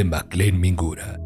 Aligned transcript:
De 0.00 0.04
McLean 0.04 0.58
Mingura. 0.58 1.20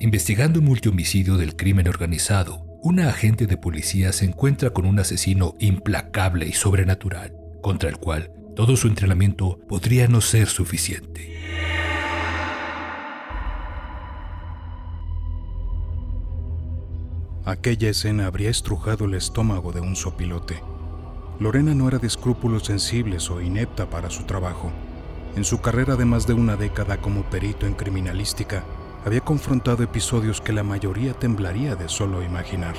Investigando 0.00 0.60
un 0.60 0.64
multihomicidio 0.64 1.36
del 1.36 1.54
crimen 1.54 1.86
organizado, 1.86 2.64
una 2.82 3.10
agente 3.10 3.46
de 3.46 3.58
policía 3.58 4.14
se 4.14 4.24
encuentra 4.24 4.70
con 4.70 4.86
un 4.86 4.98
asesino 4.98 5.54
implacable 5.58 6.46
y 6.46 6.54
sobrenatural, 6.54 7.34
contra 7.60 7.90
el 7.90 7.98
cual 7.98 8.32
todo 8.56 8.74
su 8.78 8.88
entrenamiento 8.88 9.60
podría 9.68 10.08
no 10.08 10.22
ser 10.22 10.46
suficiente. 10.46 11.36
Aquella 17.44 17.90
escena 17.90 18.28
habría 18.28 18.48
estrujado 18.48 19.04
el 19.04 19.12
estómago 19.12 19.72
de 19.72 19.82
un 19.82 19.94
sopilote. 19.94 20.62
Lorena 21.38 21.74
no 21.74 21.86
era 21.86 21.98
de 21.98 22.06
escrúpulos 22.06 22.64
sensibles 22.64 23.30
o 23.30 23.42
inepta 23.42 23.90
para 23.90 24.08
su 24.08 24.24
trabajo. 24.24 24.72
En 25.36 25.44
su 25.44 25.60
carrera 25.60 25.94
de 25.94 26.04
más 26.04 26.26
de 26.26 26.34
una 26.34 26.56
década 26.56 26.96
como 26.96 27.22
perito 27.22 27.66
en 27.66 27.74
criminalística, 27.74 28.64
había 29.04 29.20
confrontado 29.20 29.82
episodios 29.84 30.40
que 30.40 30.52
la 30.52 30.64
mayoría 30.64 31.14
temblaría 31.14 31.76
de 31.76 31.88
solo 31.88 32.22
imaginar. 32.22 32.74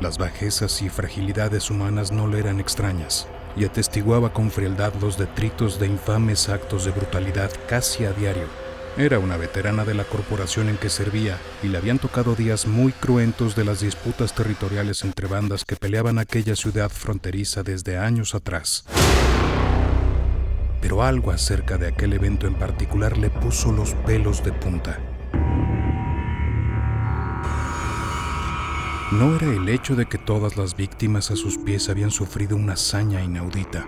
Las 0.00 0.18
bajezas 0.18 0.82
y 0.82 0.88
fragilidades 0.88 1.70
humanas 1.70 2.12
no 2.12 2.28
le 2.28 2.38
eran 2.38 2.60
extrañas 2.60 3.26
y 3.56 3.64
atestiguaba 3.64 4.32
con 4.32 4.50
frialdad 4.50 4.92
los 5.00 5.18
detritos 5.18 5.80
de 5.80 5.86
infames 5.86 6.48
actos 6.48 6.84
de 6.84 6.92
brutalidad 6.92 7.50
casi 7.68 8.04
a 8.04 8.12
diario. 8.12 8.46
Era 8.96 9.18
una 9.18 9.36
veterana 9.36 9.84
de 9.84 9.94
la 9.94 10.04
corporación 10.04 10.68
en 10.68 10.78
que 10.78 10.90
servía 10.90 11.38
y 11.62 11.68
le 11.68 11.78
habían 11.78 11.98
tocado 11.98 12.34
días 12.34 12.66
muy 12.66 12.92
cruentos 12.92 13.56
de 13.56 13.64
las 13.64 13.80
disputas 13.80 14.34
territoriales 14.34 15.02
entre 15.04 15.26
bandas 15.26 15.64
que 15.64 15.76
peleaban 15.76 16.18
aquella 16.18 16.56
ciudad 16.56 16.88
fronteriza 16.88 17.62
desde 17.62 17.98
años 17.98 18.34
atrás. 18.34 18.84
Pero 20.80 21.02
algo 21.02 21.30
acerca 21.30 21.78
de 21.78 21.88
aquel 21.88 22.12
evento 22.12 22.46
en 22.46 22.54
particular 22.54 23.16
le 23.18 23.30
puso 23.30 23.72
los 23.72 23.94
pelos 24.06 24.44
de 24.44 24.52
punta. 24.52 24.98
No 29.12 29.36
era 29.36 29.46
el 29.46 29.68
hecho 29.68 29.94
de 29.94 30.06
que 30.06 30.18
todas 30.18 30.56
las 30.56 30.76
víctimas 30.76 31.30
a 31.30 31.36
sus 31.36 31.58
pies 31.58 31.88
habían 31.88 32.10
sufrido 32.10 32.56
una 32.56 32.72
hazaña 32.72 33.22
inaudita. 33.22 33.86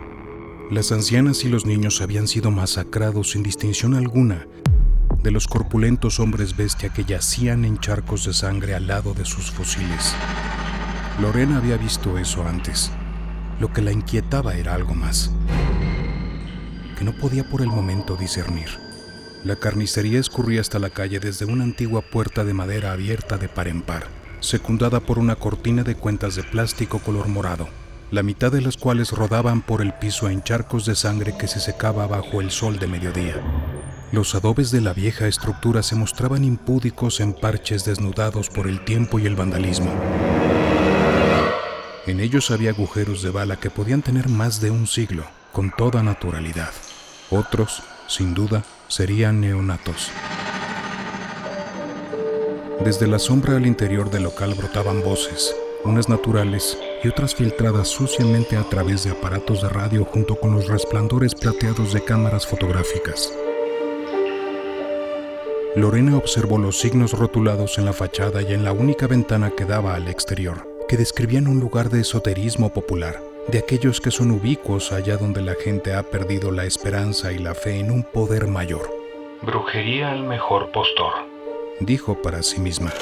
Las 0.70 0.92
ancianas 0.92 1.44
y 1.44 1.48
los 1.48 1.66
niños 1.66 2.00
habían 2.00 2.28
sido 2.28 2.50
masacrados 2.50 3.32
sin 3.32 3.42
distinción 3.42 3.94
alguna 3.94 4.46
de 5.22 5.30
los 5.32 5.48
corpulentos 5.48 6.20
hombres 6.20 6.56
bestia 6.56 6.90
que 6.90 7.04
yacían 7.04 7.64
en 7.64 7.78
charcos 7.78 8.24
de 8.24 8.32
sangre 8.32 8.74
al 8.74 8.86
lado 8.86 9.14
de 9.14 9.24
sus 9.24 9.50
fusiles. 9.50 10.14
Lorena 11.20 11.58
había 11.58 11.76
visto 11.76 12.18
eso 12.18 12.46
antes. 12.46 12.92
Lo 13.58 13.72
que 13.72 13.82
la 13.82 13.90
inquietaba 13.90 14.54
era 14.54 14.74
algo 14.74 14.94
más, 14.94 15.32
que 16.98 17.04
no 17.04 17.12
podía 17.12 17.44
por 17.44 17.62
el 17.62 17.68
momento 17.68 18.16
discernir. 18.16 18.68
La 19.44 19.56
carnicería 19.56 20.18
escurría 20.18 20.60
hasta 20.60 20.80
la 20.80 20.90
calle 20.90 21.20
desde 21.20 21.44
una 21.44 21.62
antigua 21.62 22.02
puerta 22.02 22.44
de 22.44 22.54
madera 22.54 22.92
abierta 22.92 23.38
de 23.38 23.48
par 23.48 23.68
en 23.68 23.82
par 23.82 24.18
secundada 24.40 25.00
por 25.00 25.18
una 25.18 25.36
cortina 25.36 25.82
de 25.82 25.94
cuentas 25.94 26.36
de 26.36 26.42
plástico 26.42 26.98
color 27.00 27.28
morado, 27.28 27.68
la 28.10 28.22
mitad 28.22 28.52
de 28.52 28.60
las 28.60 28.76
cuales 28.76 29.10
rodaban 29.12 29.62
por 29.62 29.82
el 29.82 29.92
piso 29.94 30.28
en 30.28 30.42
charcos 30.42 30.86
de 30.86 30.94
sangre 30.94 31.36
que 31.36 31.48
se 31.48 31.60
secaba 31.60 32.06
bajo 32.06 32.40
el 32.40 32.50
sol 32.50 32.78
de 32.78 32.86
mediodía. 32.86 33.34
Los 34.12 34.34
adobes 34.34 34.70
de 34.70 34.80
la 34.80 34.94
vieja 34.94 35.26
estructura 35.26 35.82
se 35.82 35.96
mostraban 35.96 36.44
impúdicos 36.44 37.20
en 37.20 37.34
parches 37.34 37.84
desnudados 37.84 38.48
por 38.48 38.66
el 38.66 38.84
tiempo 38.84 39.18
y 39.18 39.26
el 39.26 39.36
vandalismo. 39.36 39.92
En 42.06 42.20
ellos 42.20 42.50
había 42.50 42.70
agujeros 42.70 43.22
de 43.22 43.30
bala 43.30 43.56
que 43.56 43.68
podían 43.68 44.00
tener 44.00 44.30
más 44.30 44.62
de 44.62 44.70
un 44.70 44.86
siglo, 44.86 45.24
con 45.52 45.70
toda 45.76 46.02
naturalidad. 46.02 46.70
Otros, 47.30 47.82
sin 48.06 48.32
duda, 48.32 48.64
serían 48.88 49.40
neonatos. 49.40 50.10
Desde 52.82 53.06
la 53.06 53.18
sombra 53.18 53.56
al 53.56 53.66
interior 53.66 54.10
del 54.10 54.22
local 54.22 54.54
brotaban 54.54 55.02
voces, 55.02 55.54
unas 55.84 56.08
naturales 56.08 56.78
y 57.04 57.08
otras 57.08 57.34
filtradas 57.34 57.88
suciamente 57.88 58.56
a 58.56 58.62
través 58.62 59.04
de 59.04 59.10
aparatos 59.10 59.60
de 59.60 59.68
radio 59.68 60.06
junto 60.06 60.36
con 60.36 60.54
los 60.54 60.68
resplandores 60.68 61.34
plateados 61.34 61.92
de 61.92 62.02
cámaras 62.02 62.46
fotográficas. 62.46 63.30
Lorena 65.76 66.16
observó 66.16 66.56
los 66.56 66.78
signos 66.78 67.12
rotulados 67.12 67.76
en 67.76 67.84
la 67.84 67.92
fachada 67.92 68.40
y 68.40 68.54
en 68.54 68.64
la 68.64 68.72
única 68.72 69.06
ventana 69.06 69.50
que 69.50 69.66
daba 69.66 69.94
al 69.94 70.08
exterior, 70.08 70.66
que 70.88 70.96
describían 70.96 71.46
un 71.46 71.60
lugar 71.60 71.90
de 71.90 72.00
esoterismo 72.00 72.72
popular, 72.72 73.20
de 73.50 73.58
aquellos 73.58 74.00
que 74.00 74.10
son 74.10 74.30
ubicuos 74.30 74.92
allá 74.92 75.16
donde 75.16 75.42
la 75.42 75.54
gente 75.54 75.94
ha 75.94 76.02
perdido 76.02 76.50
la 76.50 76.64
esperanza 76.64 77.32
y 77.32 77.38
la 77.38 77.54
fe 77.54 77.78
en 77.80 77.90
un 77.90 78.02
poder 78.02 78.46
mayor. 78.46 78.90
Brujería 79.42 80.10
al 80.12 80.24
mejor 80.24 80.70
postor 80.72 81.28
dijo 81.80 82.20
para 82.22 82.42
sí 82.42 82.60
misma. 82.60 82.92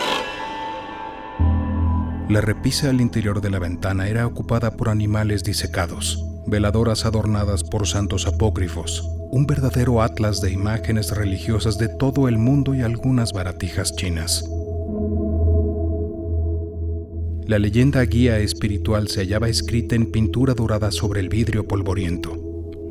La 2.29 2.41
repisa 2.41 2.91
al 2.91 3.01
interior 3.01 3.41
de 3.41 3.51
la 3.51 3.59
ventana 3.59 4.09
era 4.09 4.27
ocupada 4.27 4.77
por 4.77 4.89
animales 4.89 5.45
disecados, 5.45 6.25
veladoras 6.47 7.07
adornadas 7.07 7.63
por 7.63 7.87
santos 7.87 8.27
apócrifos, 8.27 9.09
un 9.31 9.47
verdadero 9.47 10.03
atlas 10.03 10.41
de 10.41 10.51
imágenes 10.51 11.15
religiosas 11.17 11.79
de 11.79 11.89
todo 11.89 12.29
el 12.29 12.39
mundo 12.39 12.75
y 12.75 12.83
algunas 12.83 13.33
baratijas 13.33 13.95
chinas. 13.95 14.45
La 17.47 17.61
leyenda 17.61 18.05
guía 18.05 18.41
espiritual 18.41 19.07
se 19.07 19.21
hallaba 19.21 19.49
escrita 19.49 19.95
en 19.95 20.11
pintura 20.11 20.53
dorada 20.53 20.91
sobre 20.91 21.21
el 21.21 21.29
vidrio 21.29 21.65
polvoriento. 21.69 22.37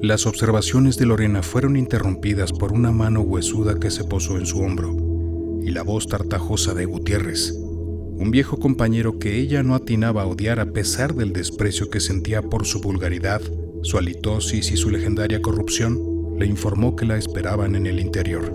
Las 0.01 0.25
observaciones 0.25 0.97
de 0.97 1.05
Lorena 1.05 1.43
fueron 1.43 1.75
interrumpidas 1.75 2.53
por 2.53 2.71
una 2.71 2.93
mano 2.93 3.19
huesuda 3.19 3.77
que 3.81 3.91
se 3.91 4.05
posó 4.05 4.37
en 4.37 4.45
su 4.45 4.61
hombro 4.61 4.95
y 5.61 5.71
la 5.71 5.83
voz 5.83 6.07
tartajosa 6.07 6.73
de 6.73 6.85
Gutiérrez, 6.85 7.51
un 7.51 8.31
viejo 8.31 8.57
compañero 8.57 9.19
que 9.19 9.37
ella 9.41 9.61
no 9.61 9.75
atinaba 9.75 10.21
a 10.21 10.27
odiar 10.27 10.61
a 10.61 10.71
pesar 10.71 11.15
del 11.15 11.33
desprecio 11.33 11.89
que 11.89 11.99
sentía 11.99 12.41
por 12.41 12.65
su 12.65 12.79
vulgaridad, 12.79 13.41
su 13.83 13.97
halitosis 13.97 14.71
y 14.71 14.77
su 14.77 14.89
legendaria 14.89 15.41
corrupción, 15.41 15.99
le 16.39 16.45
informó 16.45 16.95
que 16.95 17.05
la 17.05 17.17
esperaban 17.17 17.75
en 17.75 17.87
el 17.87 17.99
interior. 17.99 18.53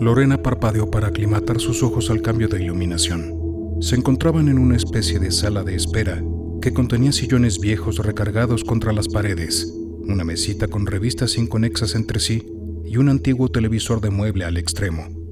Lorena 0.00 0.42
parpadeó 0.42 0.90
para 0.90 1.06
aclimatar 1.06 1.60
sus 1.60 1.84
ojos 1.84 2.10
al 2.10 2.20
cambio 2.20 2.48
de 2.48 2.64
iluminación. 2.64 3.35
Se 3.80 3.94
encontraban 3.94 4.48
en 4.48 4.58
una 4.58 4.76
especie 4.76 5.18
de 5.18 5.30
sala 5.30 5.62
de 5.62 5.74
espera 5.74 6.22
que 6.60 6.72
contenía 6.72 7.12
sillones 7.12 7.58
viejos 7.60 7.98
recargados 7.98 8.64
contra 8.64 8.92
las 8.92 9.08
paredes, 9.08 9.72
una 10.00 10.24
mesita 10.24 10.68
con 10.68 10.86
revistas 10.86 11.36
inconexas 11.38 11.94
entre 11.94 12.20
sí 12.20 12.46
y 12.84 12.96
un 12.96 13.08
antiguo 13.08 13.50
televisor 13.50 14.00
de 14.00 14.10
mueble 14.10 14.44
al 14.44 14.56
extremo 14.56 15.26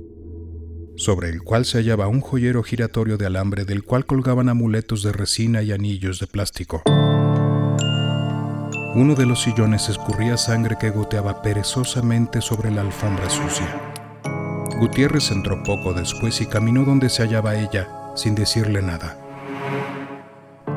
sobre 0.97 1.29
el 1.29 1.43
cual 1.43 1.65
se 1.65 1.79
hallaba 1.79 2.09
un 2.09 2.21
joyero 2.21 2.63
giratorio 2.63 3.17
de 3.17 3.27
alambre 3.27 3.65
del 3.65 3.83
cual 3.83 4.07
colgaban 4.07 4.49
amuletos 4.49 5.03
de 5.03 5.13
resina 5.13 5.63
y 5.63 5.73
anillos 5.73 6.21
de 6.21 6.27
plástico. 6.27 6.83
Uno 8.95 9.15
de 9.17 9.27
los 9.27 9.43
sillones 9.43 9.89
escurría 9.89 10.37
sangre 10.37 10.77
que 10.79 10.91
goteaba 10.91 11.43
perezosamente 11.43 12.41
sobre 12.41 12.71
la 12.71 12.83
alfombra 12.83 13.29
sucia. 13.29 13.93
Gutiérrez 14.79 15.31
entró 15.31 15.63
poco 15.65 15.95
después 15.95 16.41
y 16.41 16.47
caminó 16.47 16.85
donde 16.85 17.09
se 17.09 17.23
hallaba 17.23 17.57
ella, 17.57 17.89
sin 18.15 18.35
decirle 18.35 18.83
nada. 18.83 19.17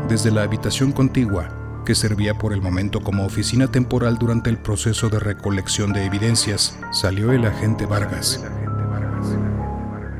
Desde 0.09 0.31
la 0.31 0.43
habitación 0.43 0.91
contigua, 0.91 1.83
que 1.85 1.95
servía 1.95 2.33
por 2.33 2.53
el 2.53 2.61
momento 2.61 3.01
como 3.01 3.25
oficina 3.25 3.67
temporal 3.67 4.17
durante 4.17 4.49
el 4.49 4.57
proceso 4.57 5.09
de 5.09 5.19
recolección 5.19 5.93
de 5.93 6.05
evidencias, 6.05 6.77
salió 6.91 7.31
el 7.31 7.45
agente 7.45 7.85
Vargas 7.85 8.41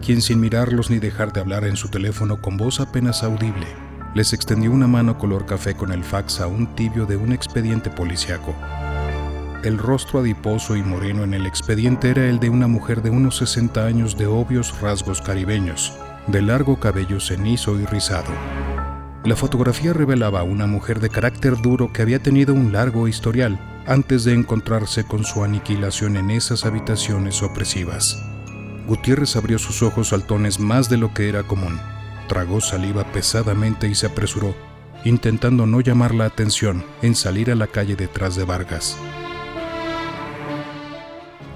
quien 0.07 0.21
sin 0.21 0.39
mirarlos 0.39 0.89
ni 0.89 1.00
dejar 1.00 1.33
de 1.33 1.42
hablar 1.42 1.65
en 1.65 1.75
su 1.75 1.89
teléfono 1.89 2.42
con 2.42 2.56
voz 2.56 2.80
apenas 2.80 3.24
audible, 3.24 3.68
les 4.15 4.31
extendió 4.31 4.71
una 4.71 4.88
mano 4.88 5.18
color 5.18 5.45
café 5.45 5.75
con 5.75 5.92
el 5.92 6.01
fax 6.01 6.39
a 6.39 6.47
un 6.47 6.75
tibio 6.75 7.06
de 7.06 7.18
un 7.18 7.33
expediente 7.33 7.89
policiaco. 7.89 8.56
El 9.65 9.77
rostro 9.77 10.21
adiposo 10.21 10.77
y 10.77 10.81
moreno 10.81 11.25
en 11.25 11.33
el 11.33 11.45
expediente 11.45 12.09
era 12.09 12.25
el 12.30 12.39
de 12.39 12.50
una 12.50 12.68
mujer 12.68 13.01
de 13.01 13.09
unos 13.09 13.36
60 13.36 13.86
años 13.86 14.18
de 14.18 14.27
obvios 14.27 14.80
rasgos 14.80 15.21
caribeños, 15.21 15.94
de 16.27 16.41
largo 16.41 16.79
cabello 16.79 17.19
cenizo 17.19 17.79
y 17.79 17.85
rizado. 17.85 18.31
La 19.24 19.35
fotografía 19.35 19.94
revelaba 19.94 20.41
a 20.41 20.44
una 20.44 20.68
mujer 20.68 21.00
de 21.00 21.09
carácter 21.09 21.57
duro 21.62 21.91
que 21.91 22.01
había 22.01 22.19
tenido 22.19 22.53
un 22.53 22.71
largo 22.71 23.07
historial 23.07 23.59
antes 23.85 24.24
de 24.24 24.33
encontrarse 24.33 25.06
con 25.06 25.24
su 25.24 25.44
aniquilación 25.44 26.18
en 26.18 26.29
esas 26.29 26.65
habitaciones 26.65 27.41
opresivas. 27.41 28.21
Gutiérrez 28.88 29.35
abrió 29.35 29.59
sus 29.59 29.81
ojos 29.81 30.09
saltones 30.09 30.59
más 30.59 30.89
de 30.89 30.97
lo 30.97 31.13
que 31.13 31.29
era 31.29 31.44
común. 31.44 31.79
Tragó 32.27 32.62
saliva 32.62 33.03
pesadamente 33.12 33.88
y 33.88 33.95
se 33.95 34.07
apresuró, 34.07 34.56
intentando 35.03 35.65
no 35.65 35.81
llamar 35.81 36.13
la 36.13 36.25
atención 36.25 36.85
en 37.01 37.15
salir 37.15 37.51
a 37.51 37.56
la 37.56 37.68
calle 37.68 37.95
detrás 37.95 38.35
de 38.35 38.45
Vargas. 38.45 38.97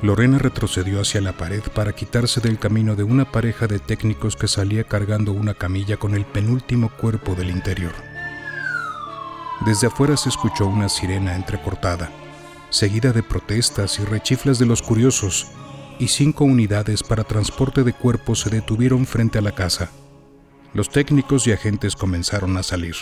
Lorena 0.02 0.40
retrocedió 0.40 1.00
hacia 1.00 1.22
la 1.22 1.34
pared 1.34 1.62
para 1.76 1.94
quitarse 1.94 2.42
del 2.42 2.58
camino 2.58 2.96
de 2.96 3.04
una 3.04 3.32
pareja 3.32 3.68
de 3.68 3.78
técnicos 3.78 4.36
que 4.36 4.48
salía 4.48 4.84
cargando 4.84 5.32
una 5.32 5.54
camilla 5.54 5.98
con 5.98 6.16
el 6.16 6.26
penúltimo 6.26 6.90
cuerpo 6.90 7.36
del 7.36 7.52
interior. 7.52 7.94
Desde 9.64 9.88
afuera 9.88 10.18
se 10.18 10.30
escuchó 10.30 10.66
una 10.66 10.90
sirena 10.90 11.36
entrecortada. 11.36 12.10
seguida 12.72 13.12
de 13.12 13.22
protestas 13.22 14.00
y 14.00 14.06
rechiflas 14.06 14.58
de 14.58 14.66
los 14.66 14.82
curiosos, 14.82 15.48
y 16.00 16.08
cinco 16.08 16.46
unidades 16.46 17.04
para 17.04 17.26
transporte 17.26 17.84
de 17.84 17.94
cuerpos 17.94 18.40
se 18.40 18.50
detuvieron 18.50 19.06
frente 19.06 19.38
a 19.38 19.42
la 19.42 19.52
casa. 19.52 19.92
Los 20.74 20.90
técnicos 20.90 21.46
y 21.46 21.52
agentes 21.52 21.98
comenzaron 21.98 22.56
a 22.58 22.64
salir. 22.64 22.96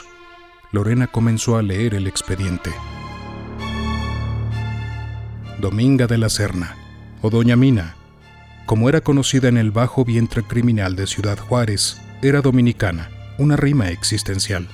Lorena 0.72 1.07
comenzó 1.07 1.56
a 1.56 1.62
leer 1.62 1.94
el 1.94 2.07
expediente. 2.07 2.72
Dominga 5.60 6.07
de 6.07 6.18
la 6.18 6.30
Serna, 6.30 6.75
o 7.21 7.30
Doña 7.30 7.56
Mina, 7.56 7.95
como 8.69 8.88
era 8.88 9.01
conocida 9.01 9.48
en 9.48 9.57
el 9.57 9.71
bajo 9.71 10.06
vientre 10.06 10.44
criminal 10.44 10.95
de 10.95 11.07
Ciudad 11.07 11.39
Juárez, 11.39 12.00
era 12.21 12.42
dominicana, 12.42 13.10
una 13.39 13.56
rima 13.56 13.89
existencial. 13.89 14.68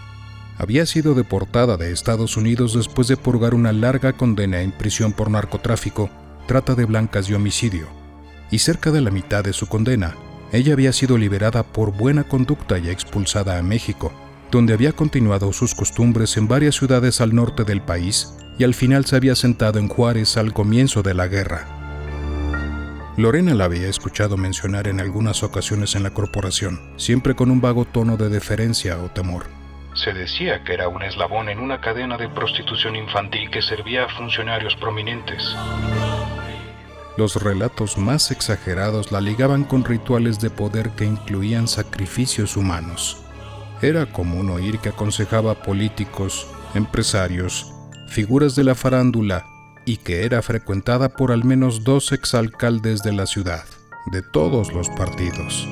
Había 0.57 0.86
sido 0.86 1.13
deportada 1.13 1.77
de 1.77 1.94
Estados 1.94 2.36
Unidos 2.36 2.74
después 2.74 3.07
de 3.07 3.15
purgar 3.15 3.53
una 3.53 3.71
larga 3.71 4.12
condena 4.12 4.62
en 4.62 4.74
prisión 4.74 5.13
por 5.13 5.30
narcotráfico, 5.30 6.09
trata 6.45 6.75
de 6.75 6.83
blancas 6.83 7.30
y 7.30 7.36
homicidio. 7.36 7.88
Y 8.51 8.59
cerca 8.59 8.91
de 8.91 9.00
la 9.00 9.12
mitad 9.12 9.45
de 9.45 9.53
su 9.53 9.68
condena, 9.68 10.15
ella 10.51 10.74
había 10.74 10.91
sido 10.91 11.18
liberada 11.18 11.63
por 11.63 11.91
buena 11.95 12.25
conducta 12.25 12.77
y 12.77 12.89
expulsada 12.89 13.57
a 13.57 13.63
México, 13.63 14.12
donde 14.51 14.74
había 14.74 14.91
continuado 14.91 15.53
sus 15.53 15.74
costumbres 15.74 16.36
en 16.36 16.50
varias 16.50 16.75
ciudades 16.75 17.21
al 17.21 17.33
norte 17.33 17.63
del 17.63 17.81
país 17.81 18.33
y 18.59 18.65
al 18.65 18.74
final 18.74 19.06
se 19.06 19.15
había 19.15 19.36
sentado 19.36 19.80
en 19.80 19.88
Juárez 19.88 20.36
al 20.36 20.53
comienzo 20.53 21.01
de 21.01 21.13
la 21.13 21.27
guerra. 21.27 21.75
Lorena 23.17 23.53
la 23.53 23.63
había 23.63 23.88
escuchado 23.88 24.35
mencionar 24.35 24.89
en 24.89 25.00
algunas 25.00 25.41
ocasiones 25.41 25.95
en 25.95 26.03
la 26.03 26.09
corporación, 26.09 26.81
siempre 26.97 27.33
con 27.33 27.50
un 27.50 27.62
vago 27.62 27.85
tono 27.85 28.17
de 28.17 28.27
deferencia 28.27 29.01
o 29.01 29.09
temor. 29.09 29.45
Se 29.94 30.12
decía 30.12 30.65
que 30.65 30.73
era 30.73 30.89
un 30.89 31.01
eslabón 31.01 31.47
en 31.47 31.59
una 31.59 31.79
cadena 31.79 32.17
de 32.17 32.27
prostitución 32.27 32.97
infantil 32.97 33.50
que 33.50 33.62
servía 33.62 34.03
a 34.03 34.09
funcionarios 34.09 34.75
prominentes. 34.75 35.56
Los 37.15 37.41
relatos 37.41 37.97
más 37.97 38.31
exagerados 38.31 39.13
la 39.13 39.21
ligaban 39.21 39.63
con 39.63 39.85
rituales 39.85 40.41
de 40.41 40.50
poder 40.50 40.89
que 40.89 41.06
incluían 41.06 41.69
sacrificios 41.69 42.57
humanos. 42.57 43.23
Era 43.81 44.06
común 44.07 44.50
oír 44.50 44.79
que 44.79 44.89
aconsejaba 44.89 45.51
a 45.51 45.63
políticos, 45.63 46.47
empresarios, 46.73 47.73
figuras 48.09 48.57
de 48.57 48.65
la 48.65 48.75
farándula 48.75 49.45
y 49.86 49.98
que 49.98 50.26
era 50.26 50.42
frecuentada 50.42 51.10
por 51.10 51.32
al 51.32 51.44
menos 51.44 51.84
dos 51.84 52.12
exalcaldes 52.12 53.04
de 53.04 53.14
la 53.14 53.28
ciudad, 53.28 53.64
de 54.12 54.22
todos 54.22 54.74
los 54.74 54.90
partidos. 54.90 55.68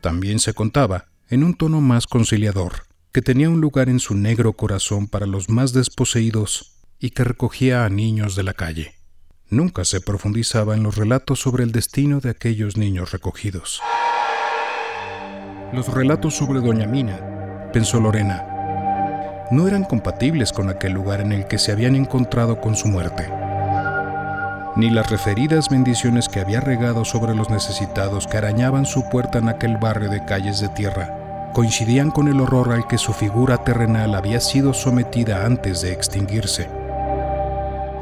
También 0.00 0.38
se 0.38 0.52
contaba, 0.52 1.06
en 1.28 1.42
un 1.42 1.54
tono 1.54 1.80
más 1.80 2.06
conciliador, 2.06 2.84
que 3.10 3.22
tenía 3.22 3.48
un 3.48 3.60
lugar 3.60 3.88
en 3.88 4.00
su 4.00 4.14
negro 4.14 4.52
corazón 4.52 5.08
para 5.08 5.26
los 5.26 5.48
más 5.48 5.72
desposeídos 5.72 6.76
y 7.00 7.10
que 7.10 7.24
recogía 7.24 7.84
a 7.84 7.88
niños 7.88 8.36
de 8.36 8.42
la 8.42 8.54
calle. 8.54 8.94
Nunca 9.48 9.84
se 9.84 10.00
profundizaba 10.00 10.74
en 10.74 10.82
los 10.82 10.96
relatos 10.96 11.40
sobre 11.40 11.64
el 11.64 11.72
destino 11.72 12.20
de 12.20 12.30
aquellos 12.30 12.76
niños 12.76 13.12
recogidos. 13.12 13.80
Los 15.74 15.88
relatos 15.92 16.36
sobre 16.36 16.60
Doña 16.60 16.86
Mina, 16.86 17.18
pensó 17.72 17.98
Lorena, 17.98 19.46
no 19.50 19.66
eran 19.66 19.82
compatibles 19.82 20.52
con 20.52 20.70
aquel 20.70 20.92
lugar 20.92 21.20
en 21.20 21.32
el 21.32 21.46
que 21.46 21.58
se 21.58 21.72
habían 21.72 21.96
encontrado 21.96 22.60
con 22.60 22.76
su 22.76 22.86
muerte 22.86 23.28
ni 24.76 24.90
las 24.90 25.10
referidas 25.10 25.68
bendiciones 25.68 26.28
que 26.28 26.40
había 26.40 26.60
regado 26.60 27.04
sobre 27.04 27.34
los 27.34 27.48
necesitados 27.48 28.26
que 28.26 28.38
arañaban 28.38 28.86
su 28.86 29.08
puerta 29.08 29.38
en 29.38 29.48
aquel 29.48 29.76
barrio 29.76 30.10
de 30.10 30.24
calles 30.24 30.60
de 30.60 30.68
tierra, 30.68 31.50
coincidían 31.52 32.10
con 32.10 32.26
el 32.26 32.40
horror 32.40 32.72
al 32.72 32.86
que 32.88 32.98
su 32.98 33.12
figura 33.12 33.58
terrenal 33.58 34.16
había 34.16 34.40
sido 34.40 34.74
sometida 34.74 35.46
antes 35.46 35.80
de 35.82 35.92
extinguirse. 35.92 36.68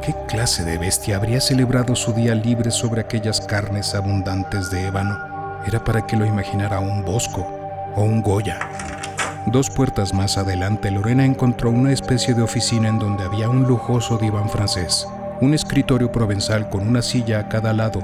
¿Qué 0.00 0.14
clase 0.26 0.64
de 0.64 0.78
bestia 0.78 1.16
habría 1.16 1.40
celebrado 1.40 1.94
su 1.94 2.14
día 2.14 2.34
libre 2.34 2.70
sobre 2.70 3.02
aquellas 3.02 3.40
carnes 3.40 3.94
abundantes 3.94 4.70
de 4.70 4.86
ébano? 4.86 5.18
Era 5.66 5.84
para 5.84 6.06
que 6.06 6.16
lo 6.16 6.24
imaginara 6.24 6.80
un 6.80 7.04
bosco 7.04 7.61
o 7.96 8.02
un 8.02 8.22
Goya. 8.22 8.58
Dos 9.46 9.70
puertas 9.70 10.14
más 10.14 10.38
adelante, 10.38 10.90
Lorena 10.90 11.24
encontró 11.24 11.70
una 11.70 11.92
especie 11.92 12.34
de 12.34 12.42
oficina 12.42 12.88
en 12.88 12.98
donde 12.98 13.24
había 13.24 13.48
un 13.48 13.64
lujoso 13.64 14.18
diván 14.18 14.48
francés 14.48 15.06
un 15.42 15.54
escritorio 15.54 16.12
provenzal 16.12 16.70
con 16.70 16.86
una 16.86 17.02
silla 17.02 17.40
a 17.40 17.48
cada 17.48 17.72
lado 17.72 18.00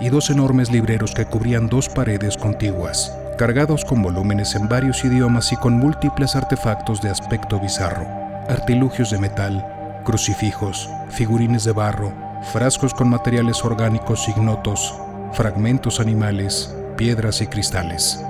y 0.00 0.08
dos 0.08 0.30
enormes 0.30 0.72
libreros 0.72 1.12
que 1.12 1.26
cubrían 1.26 1.68
dos 1.68 1.90
paredes 1.90 2.38
contiguas, 2.38 3.14
cargados 3.36 3.84
con 3.84 4.00
volúmenes 4.00 4.54
en 4.54 4.70
varios 4.70 5.04
idiomas 5.04 5.52
y 5.52 5.56
con 5.56 5.74
múltiples 5.74 6.34
artefactos 6.34 7.02
de 7.02 7.10
aspecto 7.10 7.60
bizarro, 7.60 8.06
artilugios 8.48 9.10
de 9.10 9.18
metal, 9.18 10.00
crucifijos, 10.02 10.88
figurines 11.10 11.64
de 11.64 11.72
barro, 11.72 12.10
frascos 12.52 12.94
con 12.94 13.10
materiales 13.10 13.62
orgánicos 13.66 14.26
ignotos, 14.26 14.94
fragmentos 15.32 16.00
animales, 16.00 16.74
piedras 16.96 17.42
y 17.42 17.48
cristales. 17.48 18.24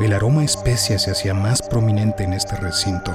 El 0.00 0.12
aroma 0.14 0.44
especia 0.44 0.98
se 0.98 1.10
hacía 1.10 1.34
más 1.34 1.62
prominente 1.62 2.24
en 2.24 2.32
este 2.32 2.56
recinto 2.56 3.14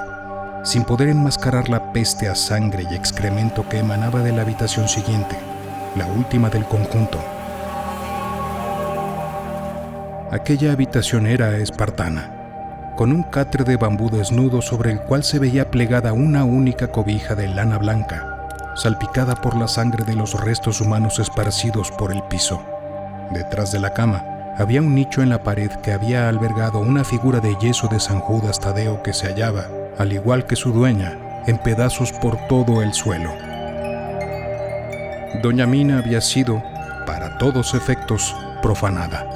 sin 0.66 0.84
poder 0.84 1.10
enmascarar 1.10 1.70
la 1.70 1.94
peste 1.94 2.28
a 2.28 2.34
sangre 2.34 2.86
y 2.90 2.96
excremento 2.96 3.70
que 3.70 3.78
emanaba 3.78 4.22
de 4.24 4.32
la 4.32 4.42
habitación 4.42 4.90
siguiente, 4.90 5.38
la 5.96 6.08
última 6.08 6.50
del 6.50 6.66
conjunto. 6.66 7.20
Aquella 10.32 10.72
habitación 10.72 11.28
era 11.28 11.56
espartana, 11.58 12.94
con 12.98 13.12
un 13.12 13.22
catre 13.22 13.64
de 13.64 13.78
bambú 13.78 14.10
desnudo 14.10 14.62
sobre 14.64 14.92
el 14.92 15.00
cual 15.02 15.24
se 15.24 15.38
veía 15.38 15.70
plegada 15.70 16.14
una 16.14 16.46
única 16.46 16.88
cobija 16.88 17.36
de 17.36 17.48
lana 17.48 17.78
blanca, 17.78 18.48
salpicada 18.76 19.36
por 19.36 19.56
la 19.56 19.68
sangre 19.68 20.04
de 20.04 20.16
los 20.16 20.34
restos 20.44 20.82
humanos 20.82 21.20
esparcidos 21.20 21.92
por 21.92 22.12
el 22.12 22.24
piso. 22.24 22.60
Detrás 23.30 23.72
de 23.72 23.80
la 23.80 23.94
cama 23.94 24.35
había 24.58 24.82
un 24.82 24.96
nicho 24.96 25.22
en 25.22 25.30
la 25.30 25.44
pared 25.44 25.70
que 25.84 25.92
había 25.92 26.30
albergado 26.30 26.80
una 26.80 27.04
figura 27.04 27.42
de 27.42 27.56
yeso 27.60 27.88
de 27.88 28.00
San 28.00 28.20
Judas 28.20 28.60
Tadeo 28.60 29.04
que 29.04 29.14
se 29.14 29.28
hallaba, 29.28 29.68
al 29.98 30.14
igual 30.14 30.46
que 30.46 30.56
su 30.56 30.72
dueña, 30.72 31.44
en 31.46 31.58
pedazos 31.58 32.14
por 32.14 32.38
todo 32.48 32.82
el 32.82 32.94
suelo. 32.94 33.32
Doña 35.44 35.66
Mina 35.66 36.00
había 36.00 36.22
sido, 36.22 36.64
para 37.06 37.38
todos 37.38 37.74
efectos, 37.74 38.34
profanada. 38.62 39.28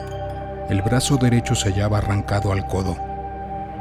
El 0.69 0.81
brazo 0.81 1.17
derecho 1.17 1.53
se 1.53 1.69
hallaba 1.69 1.97
arrancado 1.97 2.53
al 2.53 2.65
codo. 2.65 2.95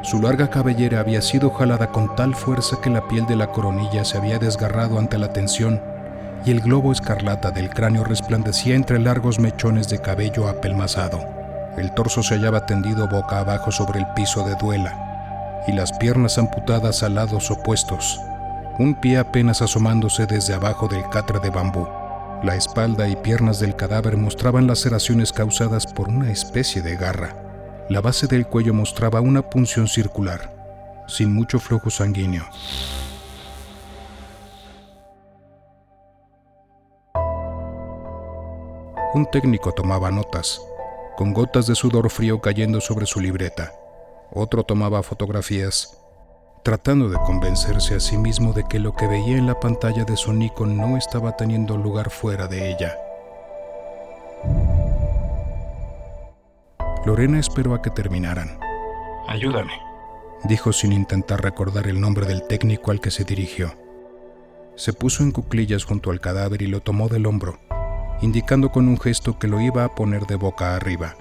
Su 0.03 0.21
larga 0.21 0.51
cabellera 0.51 1.01
había 1.01 1.23
sido 1.23 1.51
jalada 1.51 1.89
con 1.89 2.17
tal 2.17 2.35
fuerza 2.35 2.81
que 2.81 2.91
la 2.91 3.07
piel 3.07 3.27
de 3.27 3.37
la 3.37 3.49
coronilla 3.49 4.05
se 4.05 4.19
había 4.19 4.39
desgarrado 4.39 4.99
ante 4.99 5.19
la 5.19 5.33
tensión 5.33 5.81
y 6.45 6.51
el 6.51 6.61
globo 6.61 6.93
escarlata 6.93 7.51
del 7.51 7.71
cráneo 7.71 8.05
resplandecía 8.05 8.75
entre 8.75 8.99
largos 8.99 9.39
mechones 9.39 9.89
de 9.89 10.01
cabello 10.01 10.49
apelmazado. 10.49 11.21
El 11.77 11.93
torso 11.95 12.23
se 12.23 12.35
hallaba 12.35 12.67
tendido 12.67 13.09
boca 13.09 13.39
abajo 13.39 13.71
sobre 13.71 14.01
el 14.01 14.07
piso 14.15 14.45
de 14.45 14.55
duela 14.57 15.63
y 15.67 15.73
las 15.73 15.93
piernas 15.93 16.39
amputadas 16.39 17.03
a 17.03 17.09
lados 17.09 17.51
opuestos, 17.51 18.21
un 18.79 18.95
pie 19.01 19.19
apenas 19.19 19.61
asomándose 19.63 20.27
desde 20.27 20.55
abajo 20.55 20.89
del 20.89 21.09
catre 21.11 21.41
de 21.41 21.51
bambú. 21.51 21.87
La 22.43 22.55
espalda 22.55 23.09
y 23.09 23.17
piernas 23.17 23.59
del 23.59 23.75
cadáver 23.75 24.17
mostraban 24.17 24.67
laceraciones 24.67 25.33
causadas 25.33 25.87
por 25.87 26.09
una 26.09 26.31
especie 26.31 26.83
de 26.83 26.97
garra. 26.97 27.35
La 27.89 28.01
base 28.01 28.29
del 28.29 28.47
cuello 28.47 28.73
mostraba 28.73 29.21
una 29.21 29.43
punción 29.43 29.89
circular, 29.89 30.51
sin 31.09 31.35
mucho 31.35 31.59
flujo 31.59 31.91
sanguíneo. 31.91 32.45
Un 39.15 39.25
técnico 39.25 39.73
tomaba 39.73 40.11
notas, 40.11 40.61
con 41.17 41.33
gotas 41.33 41.67
de 41.67 41.75
sudor 41.75 42.11
frío 42.11 42.43
cayendo 42.43 42.79
sobre 42.83 43.07
su 43.07 43.21
libreta. 43.21 43.73
Otro 44.31 44.65
tomaba 44.65 45.03
fotografías, 45.03 45.99
tratando 46.63 47.09
de 47.09 47.17
convencerse 47.17 47.95
a 47.95 48.01
sí 48.01 48.19
mismo 48.19 48.53
de 48.53 48.65
que 48.69 48.79
lo 48.79 48.95
que 48.95 49.07
veía 49.07 49.39
en 49.39 49.47
la 49.47 49.59
pantalla 49.59 50.05
de 50.05 50.15
su 50.19 50.35
Nikon 50.35 50.77
no 50.77 50.99
estaba 50.99 51.37
teniendo 51.37 51.79
lugar 51.79 52.11
fuera 52.11 52.49
de 52.49 52.71
ella. 52.71 52.99
Lorena 57.07 57.41
esperó 57.41 57.75
a 57.75 57.81
que 57.81 57.89
terminaran. 57.89 58.61
Ayúdame, 59.27 59.73
dijo 60.45 60.75
sin 60.75 60.93
intentar 60.93 61.43
recordar 61.43 61.87
el 61.87 61.99
nombre 61.99 62.27
del 62.27 62.43
técnico 62.43 62.91
al 62.91 63.01
que 63.01 63.11
se 63.11 63.25
dirigió. 63.25 63.73
Se 64.77 64.93
puso 64.93 65.23
en 65.23 65.33
cuclillas 65.33 65.85
junto 65.85 66.11
al 66.11 66.21
cadáver 66.21 66.61
y 66.61 66.67
lo 66.67 66.81
tomó 66.81 67.09
del 67.09 67.25
hombro, 67.25 67.59
indicando 68.21 68.71
con 68.71 68.89
un 68.89 68.99
gesto 68.99 69.39
que 69.39 69.49
lo 69.49 69.61
iba 69.61 69.85
a 69.85 69.95
poner 69.95 70.27
de 70.27 70.37
boca 70.37 70.75
arriba. 70.75 71.15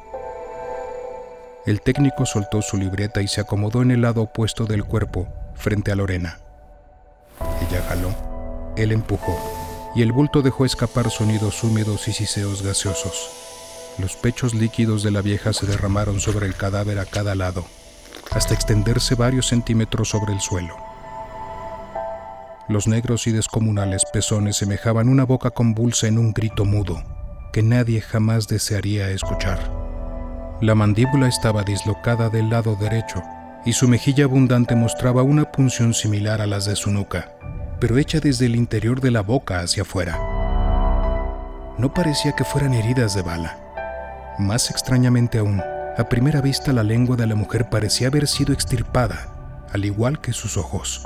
El 1.66 1.82
técnico 1.82 2.26
soltó 2.26 2.62
su 2.62 2.78
libreta 2.78 3.22
y 3.22 3.28
se 3.28 3.42
acomodó 3.42 3.82
en 3.82 3.92
el 3.92 4.02
lado 4.02 4.22
opuesto 4.22 4.66
del 4.66 4.86
cuerpo, 4.86 5.28
frente 5.56 5.92
a 5.92 5.96
Lorena. 5.96 6.40
Ella 7.70 7.84
jaló, 7.88 8.16
él 8.78 8.92
empujó, 8.92 9.38
y 9.94 10.02
el 10.02 10.12
bulto 10.12 10.42
dejó 10.42 10.66
escapar 10.66 11.10
sonidos 11.10 11.64
húmedos 11.64 12.08
y 12.08 12.14
siseos 12.14 12.64
gaseosos. 12.64 13.32
Los 14.00 14.16
pechos 14.16 14.54
líquidos 14.54 15.04
de 15.04 15.12
la 15.12 15.22
vieja 15.22 15.54
se 15.54 15.66
derramaron 15.66 16.20
sobre 16.20 16.46
el 16.46 16.56
cadáver 16.56 17.00
a 17.00 17.06
cada 17.06 17.36
lado, 17.36 17.66
hasta 18.32 18.54
extenderse 18.54 19.16
varios 19.16 19.48
centímetros 19.48 20.10
sobre 20.10 20.34
el 20.34 20.40
suelo. 20.40 20.87
Los 22.70 22.88
negros 22.88 23.28
y 23.28 23.32
descomunales 23.32 24.04
pezones 24.12 24.58
semejaban 24.58 25.10
una 25.10 25.24
boca 25.24 25.52
convulsa 25.52 26.08
en 26.08 26.18
un 26.18 26.34
grito 26.34 26.66
mudo 26.66 27.04
que 27.54 27.64
nadie 27.64 28.02
jamás 28.02 28.48
desearía 28.48 29.10
escuchar. 29.10 29.60
La 30.62 30.76
mandíbula 30.76 31.28
estaba 31.28 31.64
dislocada 31.64 32.30
del 32.30 32.50
lado 32.50 32.76
derecho 32.76 33.24
y 33.66 33.74
su 33.74 33.88
mejilla 33.88 34.26
abundante 34.26 34.76
mostraba 34.76 35.24
una 35.24 35.52
punción 35.52 35.94
similar 35.94 36.42
a 36.42 36.48
las 36.48 36.66
de 36.66 36.76
su 36.76 36.92
nuca, 36.92 37.32
pero 37.80 37.98
hecha 37.98 38.20
desde 38.20 38.46
el 38.46 38.56
interior 38.56 39.02
de 39.02 39.12
la 39.12 39.22
boca 39.22 39.62
hacia 39.62 39.84
afuera. 39.84 40.20
No 41.78 41.94
parecía 41.94 42.34
que 42.34 42.44
fueran 42.44 42.74
heridas 42.74 43.16
de 43.16 43.22
bala 43.22 43.68
más 44.38 44.70
extrañamente 44.70 45.40
aún, 45.40 45.62
a 45.62 46.10
primera 46.10 46.42
vista 46.42 46.72
la 46.72 46.84
lengua 46.84 47.16
de 47.16 47.26
la 47.26 47.36
mujer 47.36 47.70
parecía 47.70 48.08
haber 48.08 48.28
sido 48.28 48.54
extirpada, 48.54 49.66
al 49.74 49.84
igual 49.84 50.22
que 50.22 50.32
sus 50.32 50.58
ojos. 50.58 51.02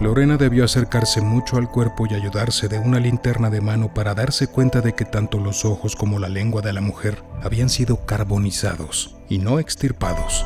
Lorena 0.00 0.36
debió 0.36 0.64
acercarse 0.64 1.20
mucho 1.20 1.56
al 1.56 1.70
cuerpo 1.70 2.06
y 2.06 2.14
ayudarse 2.14 2.66
de 2.66 2.80
una 2.80 2.98
linterna 2.98 3.48
de 3.48 3.60
mano 3.60 3.94
para 3.94 4.14
darse 4.14 4.48
cuenta 4.48 4.80
de 4.80 4.94
que 4.94 5.04
tanto 5.04 5.38
los 5.38 5.64
ojos 5.64 5.94
como 5.94 6.18
la 6.18 6.28
lengua 6.28 6.62
de 6.62 6.72
la 6.72 6.80
mujer 6.80 7.22
habían 7.42 7.68
sido 7.68 8.04
carbonizados 8.04 9.16
y 9.28 9.38
no 9.38 9.60
extirpados. 9.60 10.44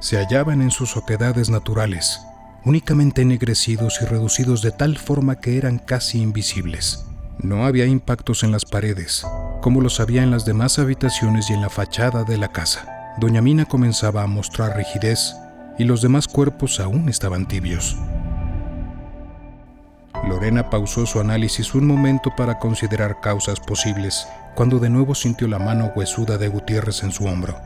Se 0.00 0.16
hallaban 0.16 0.62
en 0.62 0.70
sus 0.70 0.96
oquedades 0.96 1.50
naturales, 1.50 2.18
únicamente 2.64 3.22
ennegrecidos 3.22 4.00
y 4.00 4.06
reducidos 4.06 4.62
de 4.62 4.72
tal 4.72 4.96
forma 4.96 5.38
que 5.40 5.58
eran 5.58 5.78
casi 5.78 6.22
invisibles. 6.22 7.04
No 7.38 7.66
había 7.66 7.84
impactos 7.84 8.42
en 8.42 8.52
las 8.52 8.64
paredes, 8.64 9.26
como 9.60 9.82
los 9.82 10.00
había 10.00 10.22
en 10.22 10.30
las 10.30 10.46
demás 10.46 10.78
habitaciones 10.78 11.50
y 11.50 11.52
en 11.52 11.60
la 11.60 11.68
fachada 11.68 12.24
de 12.24 12.38
la 12.38 12.48
casa. 12.48 13.14
Doña 13.18 13.42
Mina 13.42 13.66
comenzaba 13.66 14.22
a 14.22 14.26
mostrar 14.26 14.76
rigidez 14.76 15.34
y 15.78 15.84
los 15.84 16.02
demás 16.02 16.28
cuerpos 16.28 16.80
aún 16.80 17.08
estaban 17.08 17.46
tibios. 17.46 17.96
Lorena 20.28 20.70
pausó 20.70 21.04
su 21.06 21.20
análisis 21.20 21.74
un 21.74 21.86
momento 21.86 22.30
para 22.36 22.58
considerar 22.58 23.20
causas 23.20 23.60
posibles, 23.60 24.26
cuando 24.54 24.78
de 24.78 24.88
nuevo 24.88 25.14
sintió 25.14 25.48
la 25.48 25.58
mano 25.58 25.92
huesuda 25.94 26.38
de 26.38 26.48
Gutiérrez 26.48 27.02
en 27.02 27.12
su 27.12 27.26
hombro. 27.26 27.56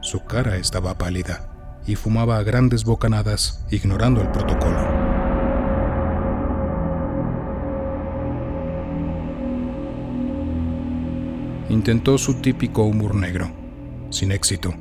Su 0.00 0.24
cara 0.24 0.56
estaba 0.56 0.94
pálida 0.94 1.48
y 1.86 1.94
fumaba 1.94 2.38
a 2.38 2.42
grandes 2.42 2.84
bocanadas, 2.84 3.64
ignorando 3.70 4.20
el 4.20 4.28
protocolo. 4.28 4.78
Intentó 11.68 12.18
su 12.18 12.40
típico 12.40 12.82
humor 12.82 13.14
negro, 13.14 13.50
sin 14.10 14.32
éxito. 14.32 14.74